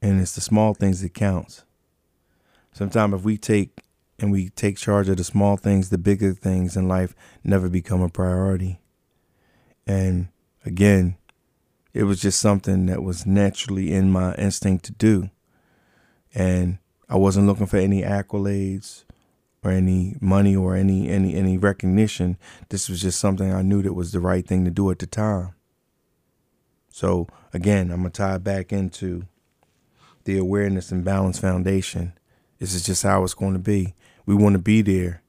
and 0.00 0.20
it's 0.20 0.36
the 0.36 0.40
small 0.40 0.74
things 0.74 1.02
that 1.02 1.14
counts. 1.14 1.64
Sometimes 2.72 3.14
if 3.14 3.22
we 3.24 3.36
take 3.36 3.80
and 4.20 4.30
we 4.30 4.50
take 4.50 4.76
charge 4.76 5.08
of 5.08 5.16
the 5.16 5.24
small 5.24 5.56
things, 5.56 5.90
the 5.90 5.98
bigger 5.98 6.34
things 6.34 6.76
in 6.76 6.86
life 6.86 7.16
never 7.42 7.68
become 7.68 8.00
a 8.00 8.08
priority. 8.08 8.78
And 9.86 10.28
again, 10.64 11.16
it 11.92 12.04
was 12.04 12.20
just 12.20 12.38
something 12.38 12.86
that 12.86 13.02
was 13.02 13.26
naturally 13.26 13.92
in 13.92 14.12
my 14.12 14.34
instinct 14.34 14.84
to 14.84 14.92
do. 14.92 15.30
And 16.34 16.78
I 17.08 17.16
wasn't 17.16 17.46
looking 17.46 17.66
for 17.66 17.76
any 17.76 18.02
accolades 18.02 19.04
or 19.62 19.70
any 19.70 20.16
money 20.20 20.56
or 20.56 20.76
any 20.76 21.08
any 21.08 21.34
any 21.34 21.58
recognition. 21.58 22.38
This 22.68 22.88
was 22.88 23.02
just 23.02 23.18
something 23.18 23.52
I 23.52 23.62
knew 23.62 23.82
that 23.82 23.94
was 23.94 24.12
the 24.12 24.20
right 24.20 24.46
thing 24.46 24.64
to 24.64 24.70
do 24.70 24.90
at 24.90 24.98
the 24.98 25.06
time. 25.06 25.54
So 26.88 27.26
again, 27.52 27.90
I'm 27.90 27.98
gonna 27.98 28.10
tie 28.10 28.38
back 28.38 28.72
into 28.72 29.26
the 30.24 30.38
Awareness 30.38 30.92
and 30.92 31.04
Balance 31.04 31.38
Foundation. 31.38 32.12
This 32.58 32.74
is 32.74 32.84
just 32.84 33.02
how 33.02 33.24
it's 33.24 33.34
going 33.34 33.54
to 33.54 33.58
be. 33.58 33.94
We 34.26 34.34
want 34.34 34.52
to 34.52 34.58
be 34.58 34.82
there 34.82 35.22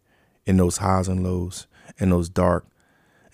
in 0.46 0.58
those 0.58 0.78
highs 0.78 1.08
and 1.08 1.24
lows, 1.24 1.66
in 1.98 2.10
those 2.10 2.30
dark 2.30 2.68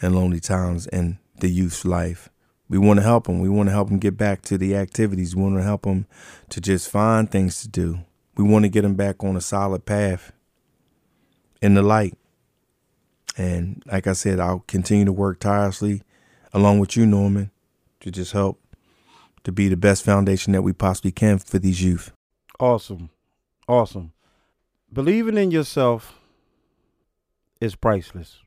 and 0.01 0.15
lonely 0.15 0.39
times 0.39 0.87
in 0.87 1.17
the 1.39 1.49
youth's 1.49 1.83
life. 1.83 2.29
We 2.69 2.77
want 2.77 2.97
to 2.97 3.03
help 3.03 3.27
them. 3.27 3.39
We 3.39 3.49
want 3.49 3.69
to 3.69 3.73
help 3.73 3.87
them 3.89 3.99
get 3.99 4.17
back 4.17 4.41
to 4.43 4.57
the 4.57 4.75
activities. 4.75 5.35
We 5.35 5.43
want 5.43 5.55
to 5.55 5.63
help 5.63 5.83
them 5.83 6.05
to 6.49 6.59
just 6.59 6.89
find 6.89 7.29
things 7.29 7.61
to 7.61 7.67
do. 7.67 7.99
We 8.35 8.43
want 8.43 8.63
to 8.63 8.69
get 8.69 8.81
them 8.81 8.95
back 8.95 9.23
on 9.23 9.35
a 9.35 9.41
solid 9.41 9.85
path 9.85 10.31
in 11.61 11.73
the 11.73 11.81
light. 11.81 12.17
And 13.37 13.83
like 13.85 14.07
I 14.07 14.13
said, 14.13 14.39
I'll 14.39 14.63
continue 14.67 15.05
to 15.05 15.13
work 15.13 15.39
tirelessly 15.39 16.01
along 16.53 16.79
with 16.79 16.97
you, 16.97 17.05
Norman, 17.05 17.51
to 18.01 18.11
just 18.11 18.31
help 18.31 18.59
to 19.43 19.51
be 19.51 19.69
the 19.69 19.77
best 19.77 20.03
foundation 20.03 20.53
that 20.53 20.61
we 20.61 20.73
possibly 20.73 21.11
can 21.11 21.37
for 21.37 21.59
these 21.59 21.81
youth. 21.81 22.11
Awesome. 22.59 23.09
Awesome. 23.67 24.11
Believing 24.91 25.37
in 25.37 25.51
yourself 25.51 26.19
is 27.61 27.75
priceless. 27.75 28.39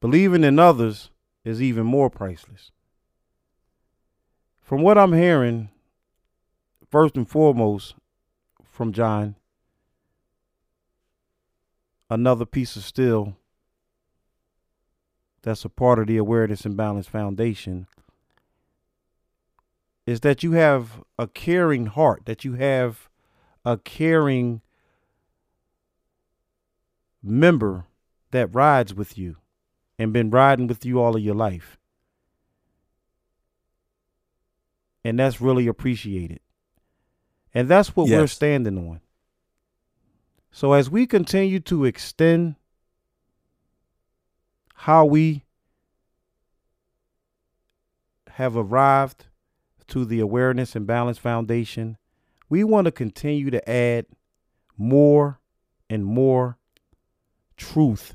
Believing 0.00 0.44
in 0.44 0.58
others 0.58 1.10
is 1.44 1.62
even 1.62 1.86
more 1.86 2.10
priceless. 2.10 2.70
From 4.68 4.82
what 4.82 4.98
I'm 4.98 5.14
hearing, 5.14 5.70
first 6.90 7.16
and 7.16 7.26
foremost, 7.26 7.94
from 8.70 8.92
John, 8.92 9.34
another 12.10 12.44
piece 12.44 12.76
of 12.76 12.84
steel 12.84 13.34
that's 15.40 15.64
a 15.64 15.70
part 15.70 15.98
of 15.98 16.06
the 16.06 16.18
Awareness 16.18 16.66
and 16.66 16.76
Balance 16.76 17.06
Foundation 17.06 17.86
is 20.04 20.20
that 20.20 20.42
you 20.42 20.52
have 20.52 21.02
a 21.18 21.26
caring 21.26 21.86
heart, 21.86 22.26
that 22.26 22.44
you 22.44 22.52
have 22.56 23.08
a 23.64 23.78
caring 23.78 24.60
member 27.22 27.86
that 28.32 28.54
rides 28.54 28.92
with 28.92 29.16
you 29.16 29.36
and 29.98 30.12
been 30.12 30.28
riding 30.28 30.66
with 30.66 30.84
you 30.84 31.00
all 31.00 31.16
of 31.16 31.22
your 31.22 31.34
life. 31.34 31.78
And 35.08 35.18
that's 35.18 35.40
really 35.40 35.66
appreciated. 35.66 36.40
And 37.54 37.66
that's 37.66 37.96
what 37.96 38.08
yes. 38.08 38.20
we're 38.20 38.26
standing 38.26 38.76
on. 38.76 39.00
So 40.50 40.74
as 40.74 40.90
we 40.90 41.06
continue 41.06 41.60
to 41.60 41.86
extend 41.86 42.56
how 44.74 45.06
we 45.06 45.44
have 48.32 48.54
arrived 48.54 49.24
to 49.86 50.04
the 50.04 50.20
Awareness 50.20 50.76
and 50.76 50.86
Balance 50.86 51.16
Foundation, 51.16 51.96
we 52.50 52.62
want 52.62 52.84
to 52.84 52.92
continue 52.92 53.48
to 53.48 53.66
add 53.66 54.04
more 54.76 55.40
and 55.88 56.04
more 56.04 56.58
truth 57.56 58.14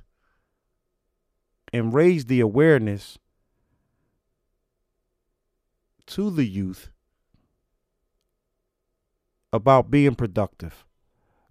and 1.73 1.91
raise 1.91 2.25
the 2.25 2.39
awareness 2.39 3.17
to 6.07 6.29
the 6.29 6.45
youth 6.45 6.89
about 9.51 9.91
being 9.91 10.15
productive, 10.15 10.85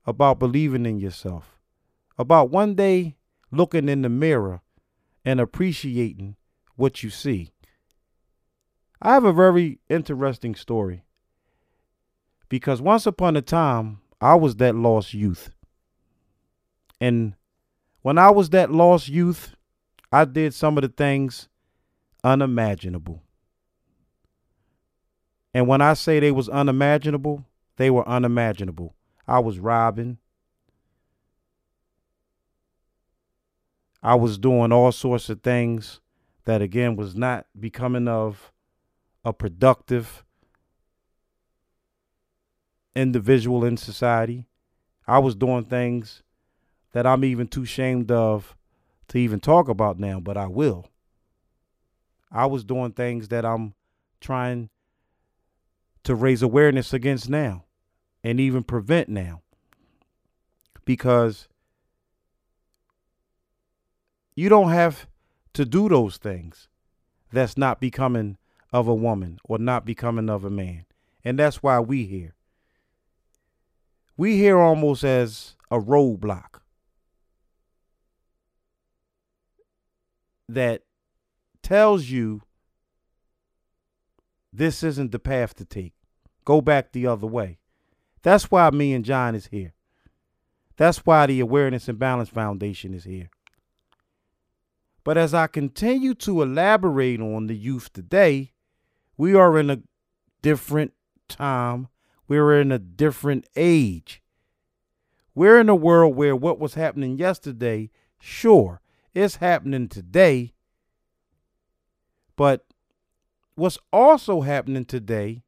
about 0.06 0.38
believing 0.38 0.86
in 0.86 0.98
yourself, 0.98 1.58
about 2.18 2.50
one 2.50 2.74
day 2.74 3.16
looking 3.50 3.88
in 3.88 4.02
the 4.02 4.08
mirror 4.08 4.60
and 5.24 5.40
appreciating 5.40 6.36
what 6.76 7.02
you 7.02 7.10
see. 7.10 7.52
I 9.00 9.14
have 9.14 9.24
a 9.24 9.32
very 9.32 9.78
interesting 9.88 10.54
story 10.54 11.04
because 12.48 12.80
once 12.80 13.06
upon 13.06 13.36
a 13.36 13.42
time, 13.42 14.00
I 14.20 14.34
was 14.34 14.56
that 14.56 14.74
lost 14.74 15.14
youth. 15.14 15.50
And 17.00 17.34
when 18.02 18.18
I 18.18 18.30
was 18.30 18.50
that 18.50 18.70
lost 18.70 19.08
youth, 19.08 19.54
I 20.12 20.24
did 20.24 20.54
some 20.54 20.76
of 20.76 20.82
the 20.82 20.88
things 20.88 21.48
unimaginable. 22.22 23.22
And 25.54 25.68
when 25.68 25.80
I 25.80 25.94
say 25.94 26.18
they 26.18 26.32
was 26.32 26.48
unimaginable, 26.48 27.44
they 27.76 27.90
were 27.90 28.08
unimaginable. 28.08 28.94
I 29.26 29.38
was 29.38 29.58
robbing. 29.58 30.18
I 34.02 34.14
was 34.14 34.38
doing 34.38 34.72
all 34.72 34.92
sorts 34.92 35.28
of 35.28 35.42
things 35.42 36.00
that 36.44 36.60
again 36.60 36.96
was 36.96 37.14
not 37.14 37.46
becoming 37.58 38.08
of 38.08 38.50
a 39.24 39.32
productive 39.32 40.24
individual 42.96 43.64
in 43.64 43.76
society. 43.76 44.46
I 45.06 45.18
was 45.18 45.34
doing 45.34 45.64
things 45.64 46.22
that 46.92 47.06
I'm 47.06 47.24
even 47.24 47.46
too 47.46 47.62
ashamed 47.62 48.10
of 48.10 48.56
to 49.08 49.18
even 49.18 49.40
talk 49.40 49.68
about 49.68 49.98
now, 49.98 50.20
but 50.20 50.36
I 50.36 50.46
will. 50.46 50.88
I 52.30 52.46
was 52.46 52.64
doing 52.64 52.92
things 52.92 53.28
that 53.28 53.44
I'm 53.44 53.74
trying 54.20 54.70
to 56.04 56.14
raise 56.14 56.42
awareness 56.42 56.92
against 56.92 57.28
now 57.28 57.64
and 58.24 58.40
even 58.40 58.62
prevent 58.62 59.08
now. 59.08 59.42
Because 60.84 61.48
you 64.34 64.48
don't 64.48 64.70
have 64.70 65.06
to 65.54 65.64
do 65.64 65.88
those 65.88 66.16
things 66.16 66.68
that's 67.32 67.56
not 67.56 67.80
becoming 67.80 68.36
of 68.72 68.88
a 68.88 68.94
woman 68.94 69.38
or 69.44 69.58
not 69.58 69.84
becoming 69.84 70.28
of 70.28 70.44
a 70.44 70.50
man. 70.50 70.84
And 71.24 71.38
that's 71.38 71.62
why 71.62 71.78
we 71.78 72.04
here. 72.04 72.34
We 74.16 74.36
here 74.36 74.58
almost 74.58 75.04
as 75.04 75.56
a 75.70 75.78
roadblock 75.78 76.60
that 80.48 80.82
tells 81.62 82.06
you 82.06 82.42
this 84.52 84.82
isn't 84.82 85.12
the 85.12 85.18
path 85.18 85.54
to 85.56 85.64
take. 85.64 85.94
go 86.44 86.60
back 86.60 86.92
the 86.92 87.06
other 87.06 87.26
way. 87.26 87.58
That's 88.22 88.50
why 88.50 88.70
me 88.70 88.92
and 88.92 89.04
John 89.04 89.34
is 89.34 89.46
here. 89.46 89.74
That's 90.76 90.98
why 90.98 91.26
the 91.26 91.40
Awareness 91.40 91.88
and 91.88 91.98
Balance 91.98 92.28
Foundation 92.28 92.94
is 92.94 93.04
here. 93.04 93.30
But 95.04 95.18
as 95.18 95.34
I 95.34 95.46
continue 95.46 96.14
to 96.14 96.42
elaborate 96.42 97.20
on 97.20 97.46
the 97.46 97.56
youth 97.56 97.92
today, 97.92 98.52
we 99.16 99.34
are 99.34 99.58
in 99.58 99.70
a 99.70 99.82
different 100.42 100.92
time. 101.28 101.88
We're 102.28 102.60
in 102.60 102.72
a 102.72 102.78
different 102.78 103.46
age. 103.56 104.22
We're 105.34 105.60
in 105.60 105.68
a 105.68 105.74
world 105.74 106.14
where 106.14 106.36
what 106.36 106.58
was 106.58 106.74
happening 106.74 107.18
yesterday, 107.18 107.90
sure, 108.20 108.80
it's 109.14 109.36
happening 109.36 109.88
today. 109.88 110.54
But 112.36 112.64
what's 113.54 113.78
also 113.92 114.40
happening 114.40 114.84
today 114.84 115.42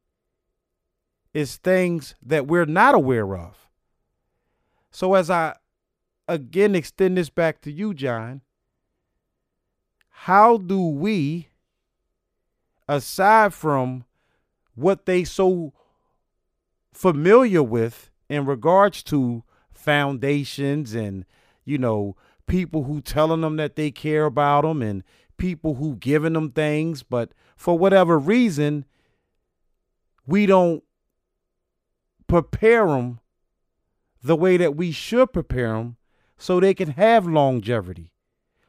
is 1.33 1.57
things 1.57 2.15
that 2.25 2.47
we're 2.47 2.65
not 2.65 2.95
aware 2.95 3.35
of. 3.35 3.69
So, 4.91 5.13
as 5.15 5.29
I 5.29 5.55
again 6.27 6.75
extend 6.75 7.17
this 7.17 7.29
back 7.29 7.61
to 7.61 7.71
you, 7.71 7.93
John, 7.93 8.41
how 10.09 10.57
do 10.57 10.81
we, 10.87 11.49
aside 12.87 13.53
from 13.53 14.05
what 14.75 15.05
they 15.05 15.23
so 15.23 15.73
familiar 16.93 17.61
with 17.61 18.09
in 18.29 18.45
regards 18.45 19.03
to 19.03 19.43
foundations 19.71 20.93
and 20.95 21.25
you 21.65 21.77
know 21.77 22.15
people 22.47 22.83
who 22.83 23.01
telling 23.01 23.41
them 23.41 23.57
that 23.57 23.75
they 23.75 23.91
care 23.91 24.25
about 24.25 24.63
them 24.63 24.81
and 24.81 25.03
people 25.37 25.75
who 25.75 25.95
giving 25.95 26.33
them 26.33 26.51
things 26.51 27.03
but 27.03 27.31
for 27.55 27.77
whatever 27.77 28.17
reason 28.17 28.85
we 30.25 30.45
don't 30.45 30.83
prepare 32.27 32.87
them 32.87 33.19
the 34.23 34.35
way 34.35 34.57
that 34.57 34.75
we 34.75 34.91
should 34.91 35.31
prepare 35.31 35.73
them 35.73 35.97
so 36.37 36.59
they 36.59 36.73
can 36.73 36.91
have 36.91 37.27
longevity 37.27 38.11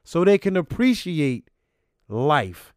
so 0.05 0.24
they 0.24 0.38
can 0.38 0.57
appreciate 0.57 1.50
life 2.09 2.72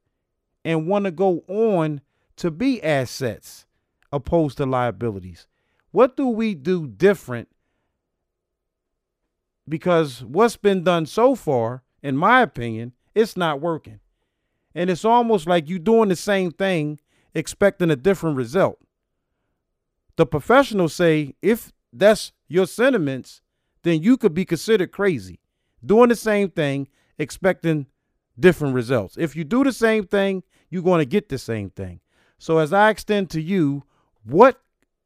and 0.65 0.87
want 0.87 1.05
to 1.05 1.11
go 1.11 1.43
on 1.47 2.01
to 2.35 2.51
be 2.51 2.81
assets 2.81 3.65
opposed 4.11 4.57
to 4.57 4.65
liabilities. 4.65 5.47
What 5.91 6.15
do 6.17 6.27
we 6.27 6.55
do 6.55 6.87
different 6.87 7.49
because 9.67 10.23
what's 10.23 10.57
been 10.57 10.83
done 10.83 11.05
so 11.05 11.35
far, 11.35 11.83
in 12.01 12.17
my 12.17 12.41
opinion, 12.41 12.93
it's 13.19 13.37
not 13.37 13.61
working. 13.61 13.99
And 14.75 14.89
it's 14.89 15.05
almost 15.05 15.47
like 15.47 15.69
you're 15.69 15.79
doing 15.79 16.09
the 16.09 16.15
same 16.15 16.51
thing, 16.51 16.99
expecting 17.33 17.91
a 17.91 17.95
different 17.95 18.37
result. 18.37 18.79
The 20.15 20.25
professionals 20.25 20.93
say 20.93 21.35
if 21.41 21.71
that's 21.91 22.31
your 22.47 22.67
sentiments, 22.67 23.41
then 23.83 24.01
you 24.03 24.17
could 24.17 24.33
be 24.33 24.45
considered 24.45 24.91
crazy. 24.91 25.39
Doing 25.85 26.09
the 26.09 26.15
same 26.15 26.49
thing, 26.49 26.87
expecting 27.17 27.87
different 28.39 28.75
results. 28.75 29.17
If 29.17 29.35
you 29.35 29.43
do 29.43 29.63
the 29.63 29.71
same 29.71 30.05
thing, 30.05 30.43
you're 30.69 30.83
going 30.83 30.99
to 30.99 31.05
get 31.05 31.29
the 31.29 31.37
same 31.37 31.69
thing. 31.69 32.01
So, 32.37 32.57
as 32.57 32.73
I 32.73 32.89
extend 32.89 33.29
to 33.31 33.41
you, 33.41 33.83
what 34.23 34.61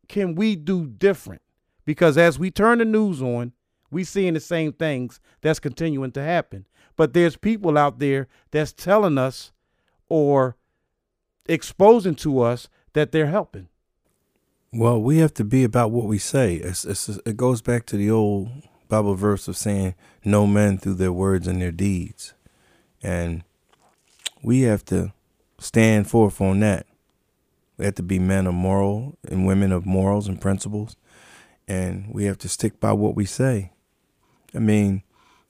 can 0.07 0.35
we 0.35 0.55
do 0.55 0.85
different? 0.85 1.41
Because 1.85 2.17
as 2.17 2.37
we 2.37 2.51
turn 2.51 2.79
the 2.79 2.85
news 2.85 3.21
on, 3.21 3.53
we're 3.91 4.05
seeing 4.05 4.33
the 4.33 4.39
same 4.39 4.73
things 4.73 5.19
that's 5.41 5.59
continuing 5.59 6.11
to 6.13 6.23
happen. 6.23 6.65
But 6.95 7.13
there's 7.13 7.37
people 7.37 7.77
out 7.77 7.99
there 7.99 8.27
that's 8.51 8.71
telling 8.71 9.17
us 9.17 9.51
or 10.09 10.55
exposing 11.47 12.15
to 12.15 12.41
us 12.41 12.69
that 12.93 13.11
they're 13.11 13.27
helping. 13.27 13.67
Well, 14.71 15.01
we 15.01 15.17
have 15.19 15.33
to 15.35 15.43
be 15.43 15.63
about 15.63 15.91
what 15.91 16.05
we 16.05 16.17
say. 16.17 16.55
It's, 16.55 16.85
it's, 16.85 17.07
it 17.07 17.37
goes 17.37 17.61
back 17.61 17.85
to 17.87 17.97
the 17.97 18.09
old 18.09 18.49
Bible 18.89 19.15
verse 19.15 19.47
of 19.47 19.57
saying, 19.57 19.95
"Know 20.23 20.47
men 20.47 20.77
through 20.77 20.95
their 20.95 21.13
words 21.13 21.47
and 21.47 21.61
their 21.61 21.71
deeds," 21.71 22.33
and 23.01 23.43
we 24.41 24.61
have 24.61 24.83
to 24.85 25.13
stand 25.59 26.09
forth 26.09 26.41
on 26.41 26.59
that. 26.61 26.85
We 27.77 27.85
have 27.85 27.95
to 27.95 28.03
be 28.03 28.19
men 28.19 28.47
of 28.47 28.53
moral 28.53 29.17
and 29.27 29.45
women 29.45 29.71
of 29.71 29.85
morals 29.85 30.27
and 30.27 30.41
principles, 30.41 30.95
and 31.67 32.07
we 32.11 32.25
have 32.25 32.37
to 32.39 32.49
stick 32.49 32.79
by 32.79 32.93
what 32.93 33.15
we 33.15 33.25
say. 33.25 33.71
I 34.55 34.59
mean, 34.59 35.03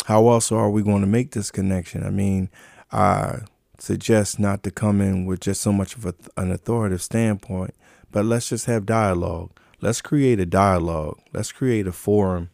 how 0.06 0.30
else 0.30 0.52
are 0.52 0.70
we 0.70 0.84
going 0.84 1.02
to 1.02 1.08
make 1.08 1.32
this 1.32 1.52
connection? 1.52 2.04
I 2.04 2.10
mean, 2.10 2.50
I 2.92 3.42
suggest 3.80 4.40
not 4.40 4.64
to 4.64 4.72
come 4.72 5.02
in 5.02 5.26
with 5.26 5.42
just 5.42 5.62
so 5.62 5.72
much 5.72 5.96
of 5.96 6.06
a, 6.06 6.14
an 6.38 6.52
authoritative 6.52 7.02
standpoint, 7.02 7.74
but 8.12 8.26
let's 8.26 8.50
just 8.50 8.66
have 8.66 8.86
dialogue. 8.86 9.52
Let's 9.82 10.02
create 10.02 10.40
a 10.40 10.46
dialogue. 10.46 11.20
Let's 11.34 11.52
create 11.52 11.88
a 11.88 11.92
forum 11.92 12.50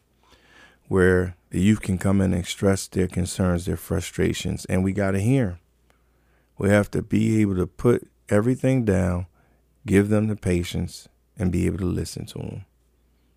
where 0.88 1.36
the 1.52 1.62
youth 1.62 1.82
can 1.82 1.98
come 1.98 2.22
in 2.22 2.34
and 2.34 2.42
express 2.42 2.88
their 2.88 3.08
concerns, 3.08 3.66
their 3.66 3.78
frustrations, 3.78 4.66
and 4.66 4.84
we 4.84 4.92
got 4.92 5.12
to 5.12 5.20
hear. 5.20 5.60
We 6.58 6.70
have 6.70 6.92
to 6.92 7.02
be 7.02 7.42
able 7.42 7.56
to 7.56 7.68
put 7.68 8.08
everything 8.30 8.86
down, 8.86 9.28
give 9.86 10.10
them 10.10 10.28
the 10.28 10.36
patience, 10.36 11.08
and 11.38 11.52
be 11.52 11.66
able 11.66 11.78
to 11.80 11.86
listen 11.86 12.26
to 12.28 12.40
them. 12.40 12.66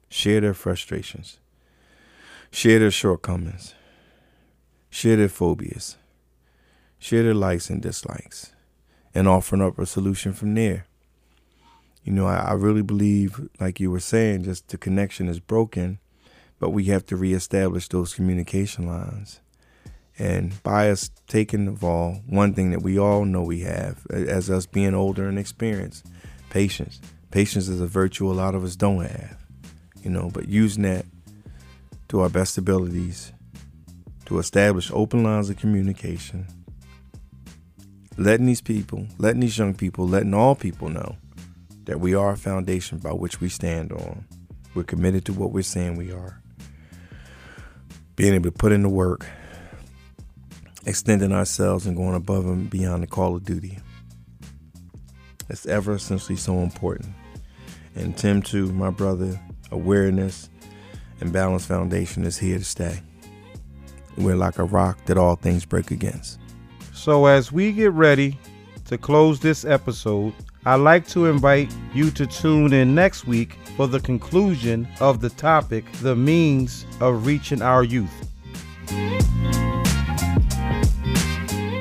Share 0.09 0.41
their 0.41 0.55
frustrations. 0.55 1.39
Share 2.51 2.81
their 2.81 2.91
shortcomings. 2.91 3.75
Share 4.93 5.17
their 5.17 5.31
phobias. 5.31 5.97
Share 6.99 7.23
their 7.23 7.33
likes 7.33 7.71
and 7.71 7.81
dislikes. 7.81 8.53
And 9.15 9.27
offering 9.27 9.63
up 9.63 9.79
a 9.79 9.87
solution 9.87 10.35
from 10.35 10.55
there. 10.55 10.85
You 12.05 12.13
know, 12.13 12.27
I, 12.27 12.37
I 12.37 12.53
really 12.53 12.83
believe, 12.83 13.49
like 13.59 13.81
you 13.81 13.91
were 13.91 14.01
saying, 14.01 14.45
just 14.45 14.69
the 14.69 14.77
connection 14.77 15.29
is 15.29 15.41
broken, 15.41 15.99
but 16.61 16.71
we 16.71 16.85
have 16.85 17.07
to 17.07 17.17
reestablish 17.17 17.89
those 17.89 18.13
communication 18.13 18.87
lines. 18.87 19.41
And 20.19 20.63
by 20.63 20.91
us 20.91 21.11
taking 21.27 21.65
the 21.65 21.73
ball, 21.73 22.21
one 22.27 22.53
thing 22.53 22.71
that 22.73 22.83
we 22.83 22.99
all 22.99 23.25
know 23.25 23.43
we 23.43 23.61
have, 23.61 24.07
as 24.11 24.51
us 24.51 24.67
being 24.67 24.95
older 24.95 25.27
and 25.27 25.39
experienced, 25.39 26.05
patience. 26.51 27.01
Patience 27.31 27.67
is 27.67 27.81
a 27.81 27.87
virtue 27.87 28.31
a 28.31 28.35
lot 28.35 28.55
of 28.55 28.63
us 28.63 28.77
don't 28.77 29.07
have, 29.07 29.39
you 30.03 30.11
know, 30.11 30.31
but 30.31 30.51
using 30.51 30.83
that 30.83 31.07
to 32.09 32.21
our 32.21 32.29
best 32.29 32.59
abilities 32.59 33.33
to 34.33 34.39
establish 34.39 34.91
open 34.95 35.23
lines 35.23 35.51
of 35.51 35.59
communication, 35.59 36.47
letting 38.17 38.47
these 38.47 38.63
people, 38.63 39.07
letting 39.19 39.41
these 39.41 39.59
young 39.59 39.75
people, 39.75 40.09
letting 40.09 40.33
all 40.33 40.55
people 40.55 40.89
know 40.89 41.17
that 41.85 42.01
we 42.01 42.15
are 42.15 42.33
a 42.33 42.37
foundation 42.39 42.97
by 42.97 43.13
which 43.13 43.43
we 43.43 43.51
stand 43.51 43.93
on. 43.93 44.25
We're 44.75 44.85
committed 44.85 45.27
to 45.27 45.35
what 45.35 45.53
we're 45.53 45.63
saying 45.63 45.97
we 45.97 46.13
are. 46.13 46.41
Being 48.17 48.33
able 48.33 48.51
to 48.51 48.57
put 48.57 48.73
in 48.73 48.81
the 48.81 48.89
work, 48.89 49.27
extending 50.87 51.33
ourselves 51.33 51.85
and 51.85 51.95
going 51.95 52.15
above 52.15 52.47
and 52.47 52.71
beyond 52.71 53.03
the 53.03 53.09
call 53.09 53.37
of 53.37 53.45
duty. 53.45 53.81
It's 55.51 55.67
ever 55.67 55.93
essentially 55.93 56.37
so 56.37 56.61
important. 56.61 57.11
And 57.95 58.17
Tim, 58.17 58.41
too, 58.41 58.73
my 58.73 58.89
brother, 58.89 59.39
awareness, 59.71 60.49
and 61.21 61.35
Balance 61.35 61.67
Foundation 61.67 62.25
is 62.25 62.39
here 62.39 62.57
to 62.57 62.65
stay. 62.65 63.03
We're 64.17 64.37
like 64.37 64.59
a 64.59 64.65
rock 64.65 65.05
that 65.07 65.19
all 65.19 65.37
things 65.37 65.65
break 65.65 65.91
against. 65.91 66.39
So, 66.93 67.27
as 67.27 67.51
we 67.51 67.73
get 67.73 67.93
ready 67.93 68.39
to 68.87 68.99
close 68.99 69.41
this 69.41 69.65
episode, 69.65 70.35
I'd 70.65 70.77
like 70.77 71.09
to 71.09 71.27
invite 71.27 71.75
you 71.93 72.11
to 72.13 72.27
tune 72.27 72.73
in 72.73 72.95
next 72.95 73.27
week 73.27 73.59
for 73.77 73.89
the 73.89 74.01
conclusion 74.01 74.87
of 75.01 75.21
the 75.21 75.31
topic 75.31 75.91
the 76.03 76.15
means 76.15 76.87
of 77.01 77.27
reaching 77.27 77.63
our 77.63 77.83
youth. 77.83 78.29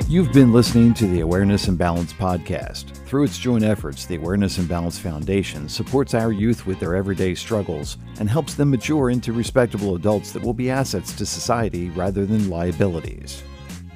You've 0.08 0.32
been 0.32 0.52
listening 0.52 0.94
to 0.94 1.06
the 1.06 1.20
Awareness 1.20 1.68
and 1.68 1.78
Balance 1.78 2.12
podcast. 2.12 3.01
Through 3.12 3.24
its 3.24 3.36
joint 3.36 3.62
efforts, 3.62 4.06
the 4.06 4.16
Awareness 4.16 4.56
and 4.56 4.66
Balance 4.66 4.98
Foundation 4.98 5.68
supports 5.68 6.14
our 6.14 6.32
youth 6.32 6.64
with 6.64 6.80
their 6.80 6.96
everyday 6.96 7.34
struggles 7.34 7.98
and 8.18 8.26
helps 8.26 8.54
them 8.54 8.70
mature 8.70 9.10
into 9.10 9.34
respectable 9.34 9.96
adults 9.96 10.32
that 10.32 10.42
will 10.42 10.54
be 10.54 10.70
assets 10.70 11.12
to 11.16 11.26
society 11.26 11.90
rather 11.90 12.24
than 12.24 12.48
liabilities. 12.48 13.42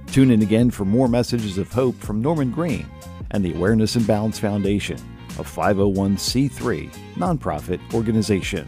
Tune 0.08 0.32
in 0.32 0.42
again 0.42 0.70
for 0.70 0.84
more 0.84 1.08
messages 1.08 1.58
of 1.58 1.72
hope 1.72 1.96
from 1.96 2.22
Norman 2.22 2.52
Green 2.52 2.86
and 3.32 3.42
the 3.42 3.54
Awareness 3.54 3.96
and 3.96 4.06
Balance 4.06 4.38
Foundation, 4.38 4.98
a 5.40 5.44
501c3 5.44 6.90
nonprofit 7.16 7.80
organization. 7.94 8.68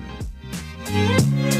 Thank 0.91 1.53
you. 1.53 1.58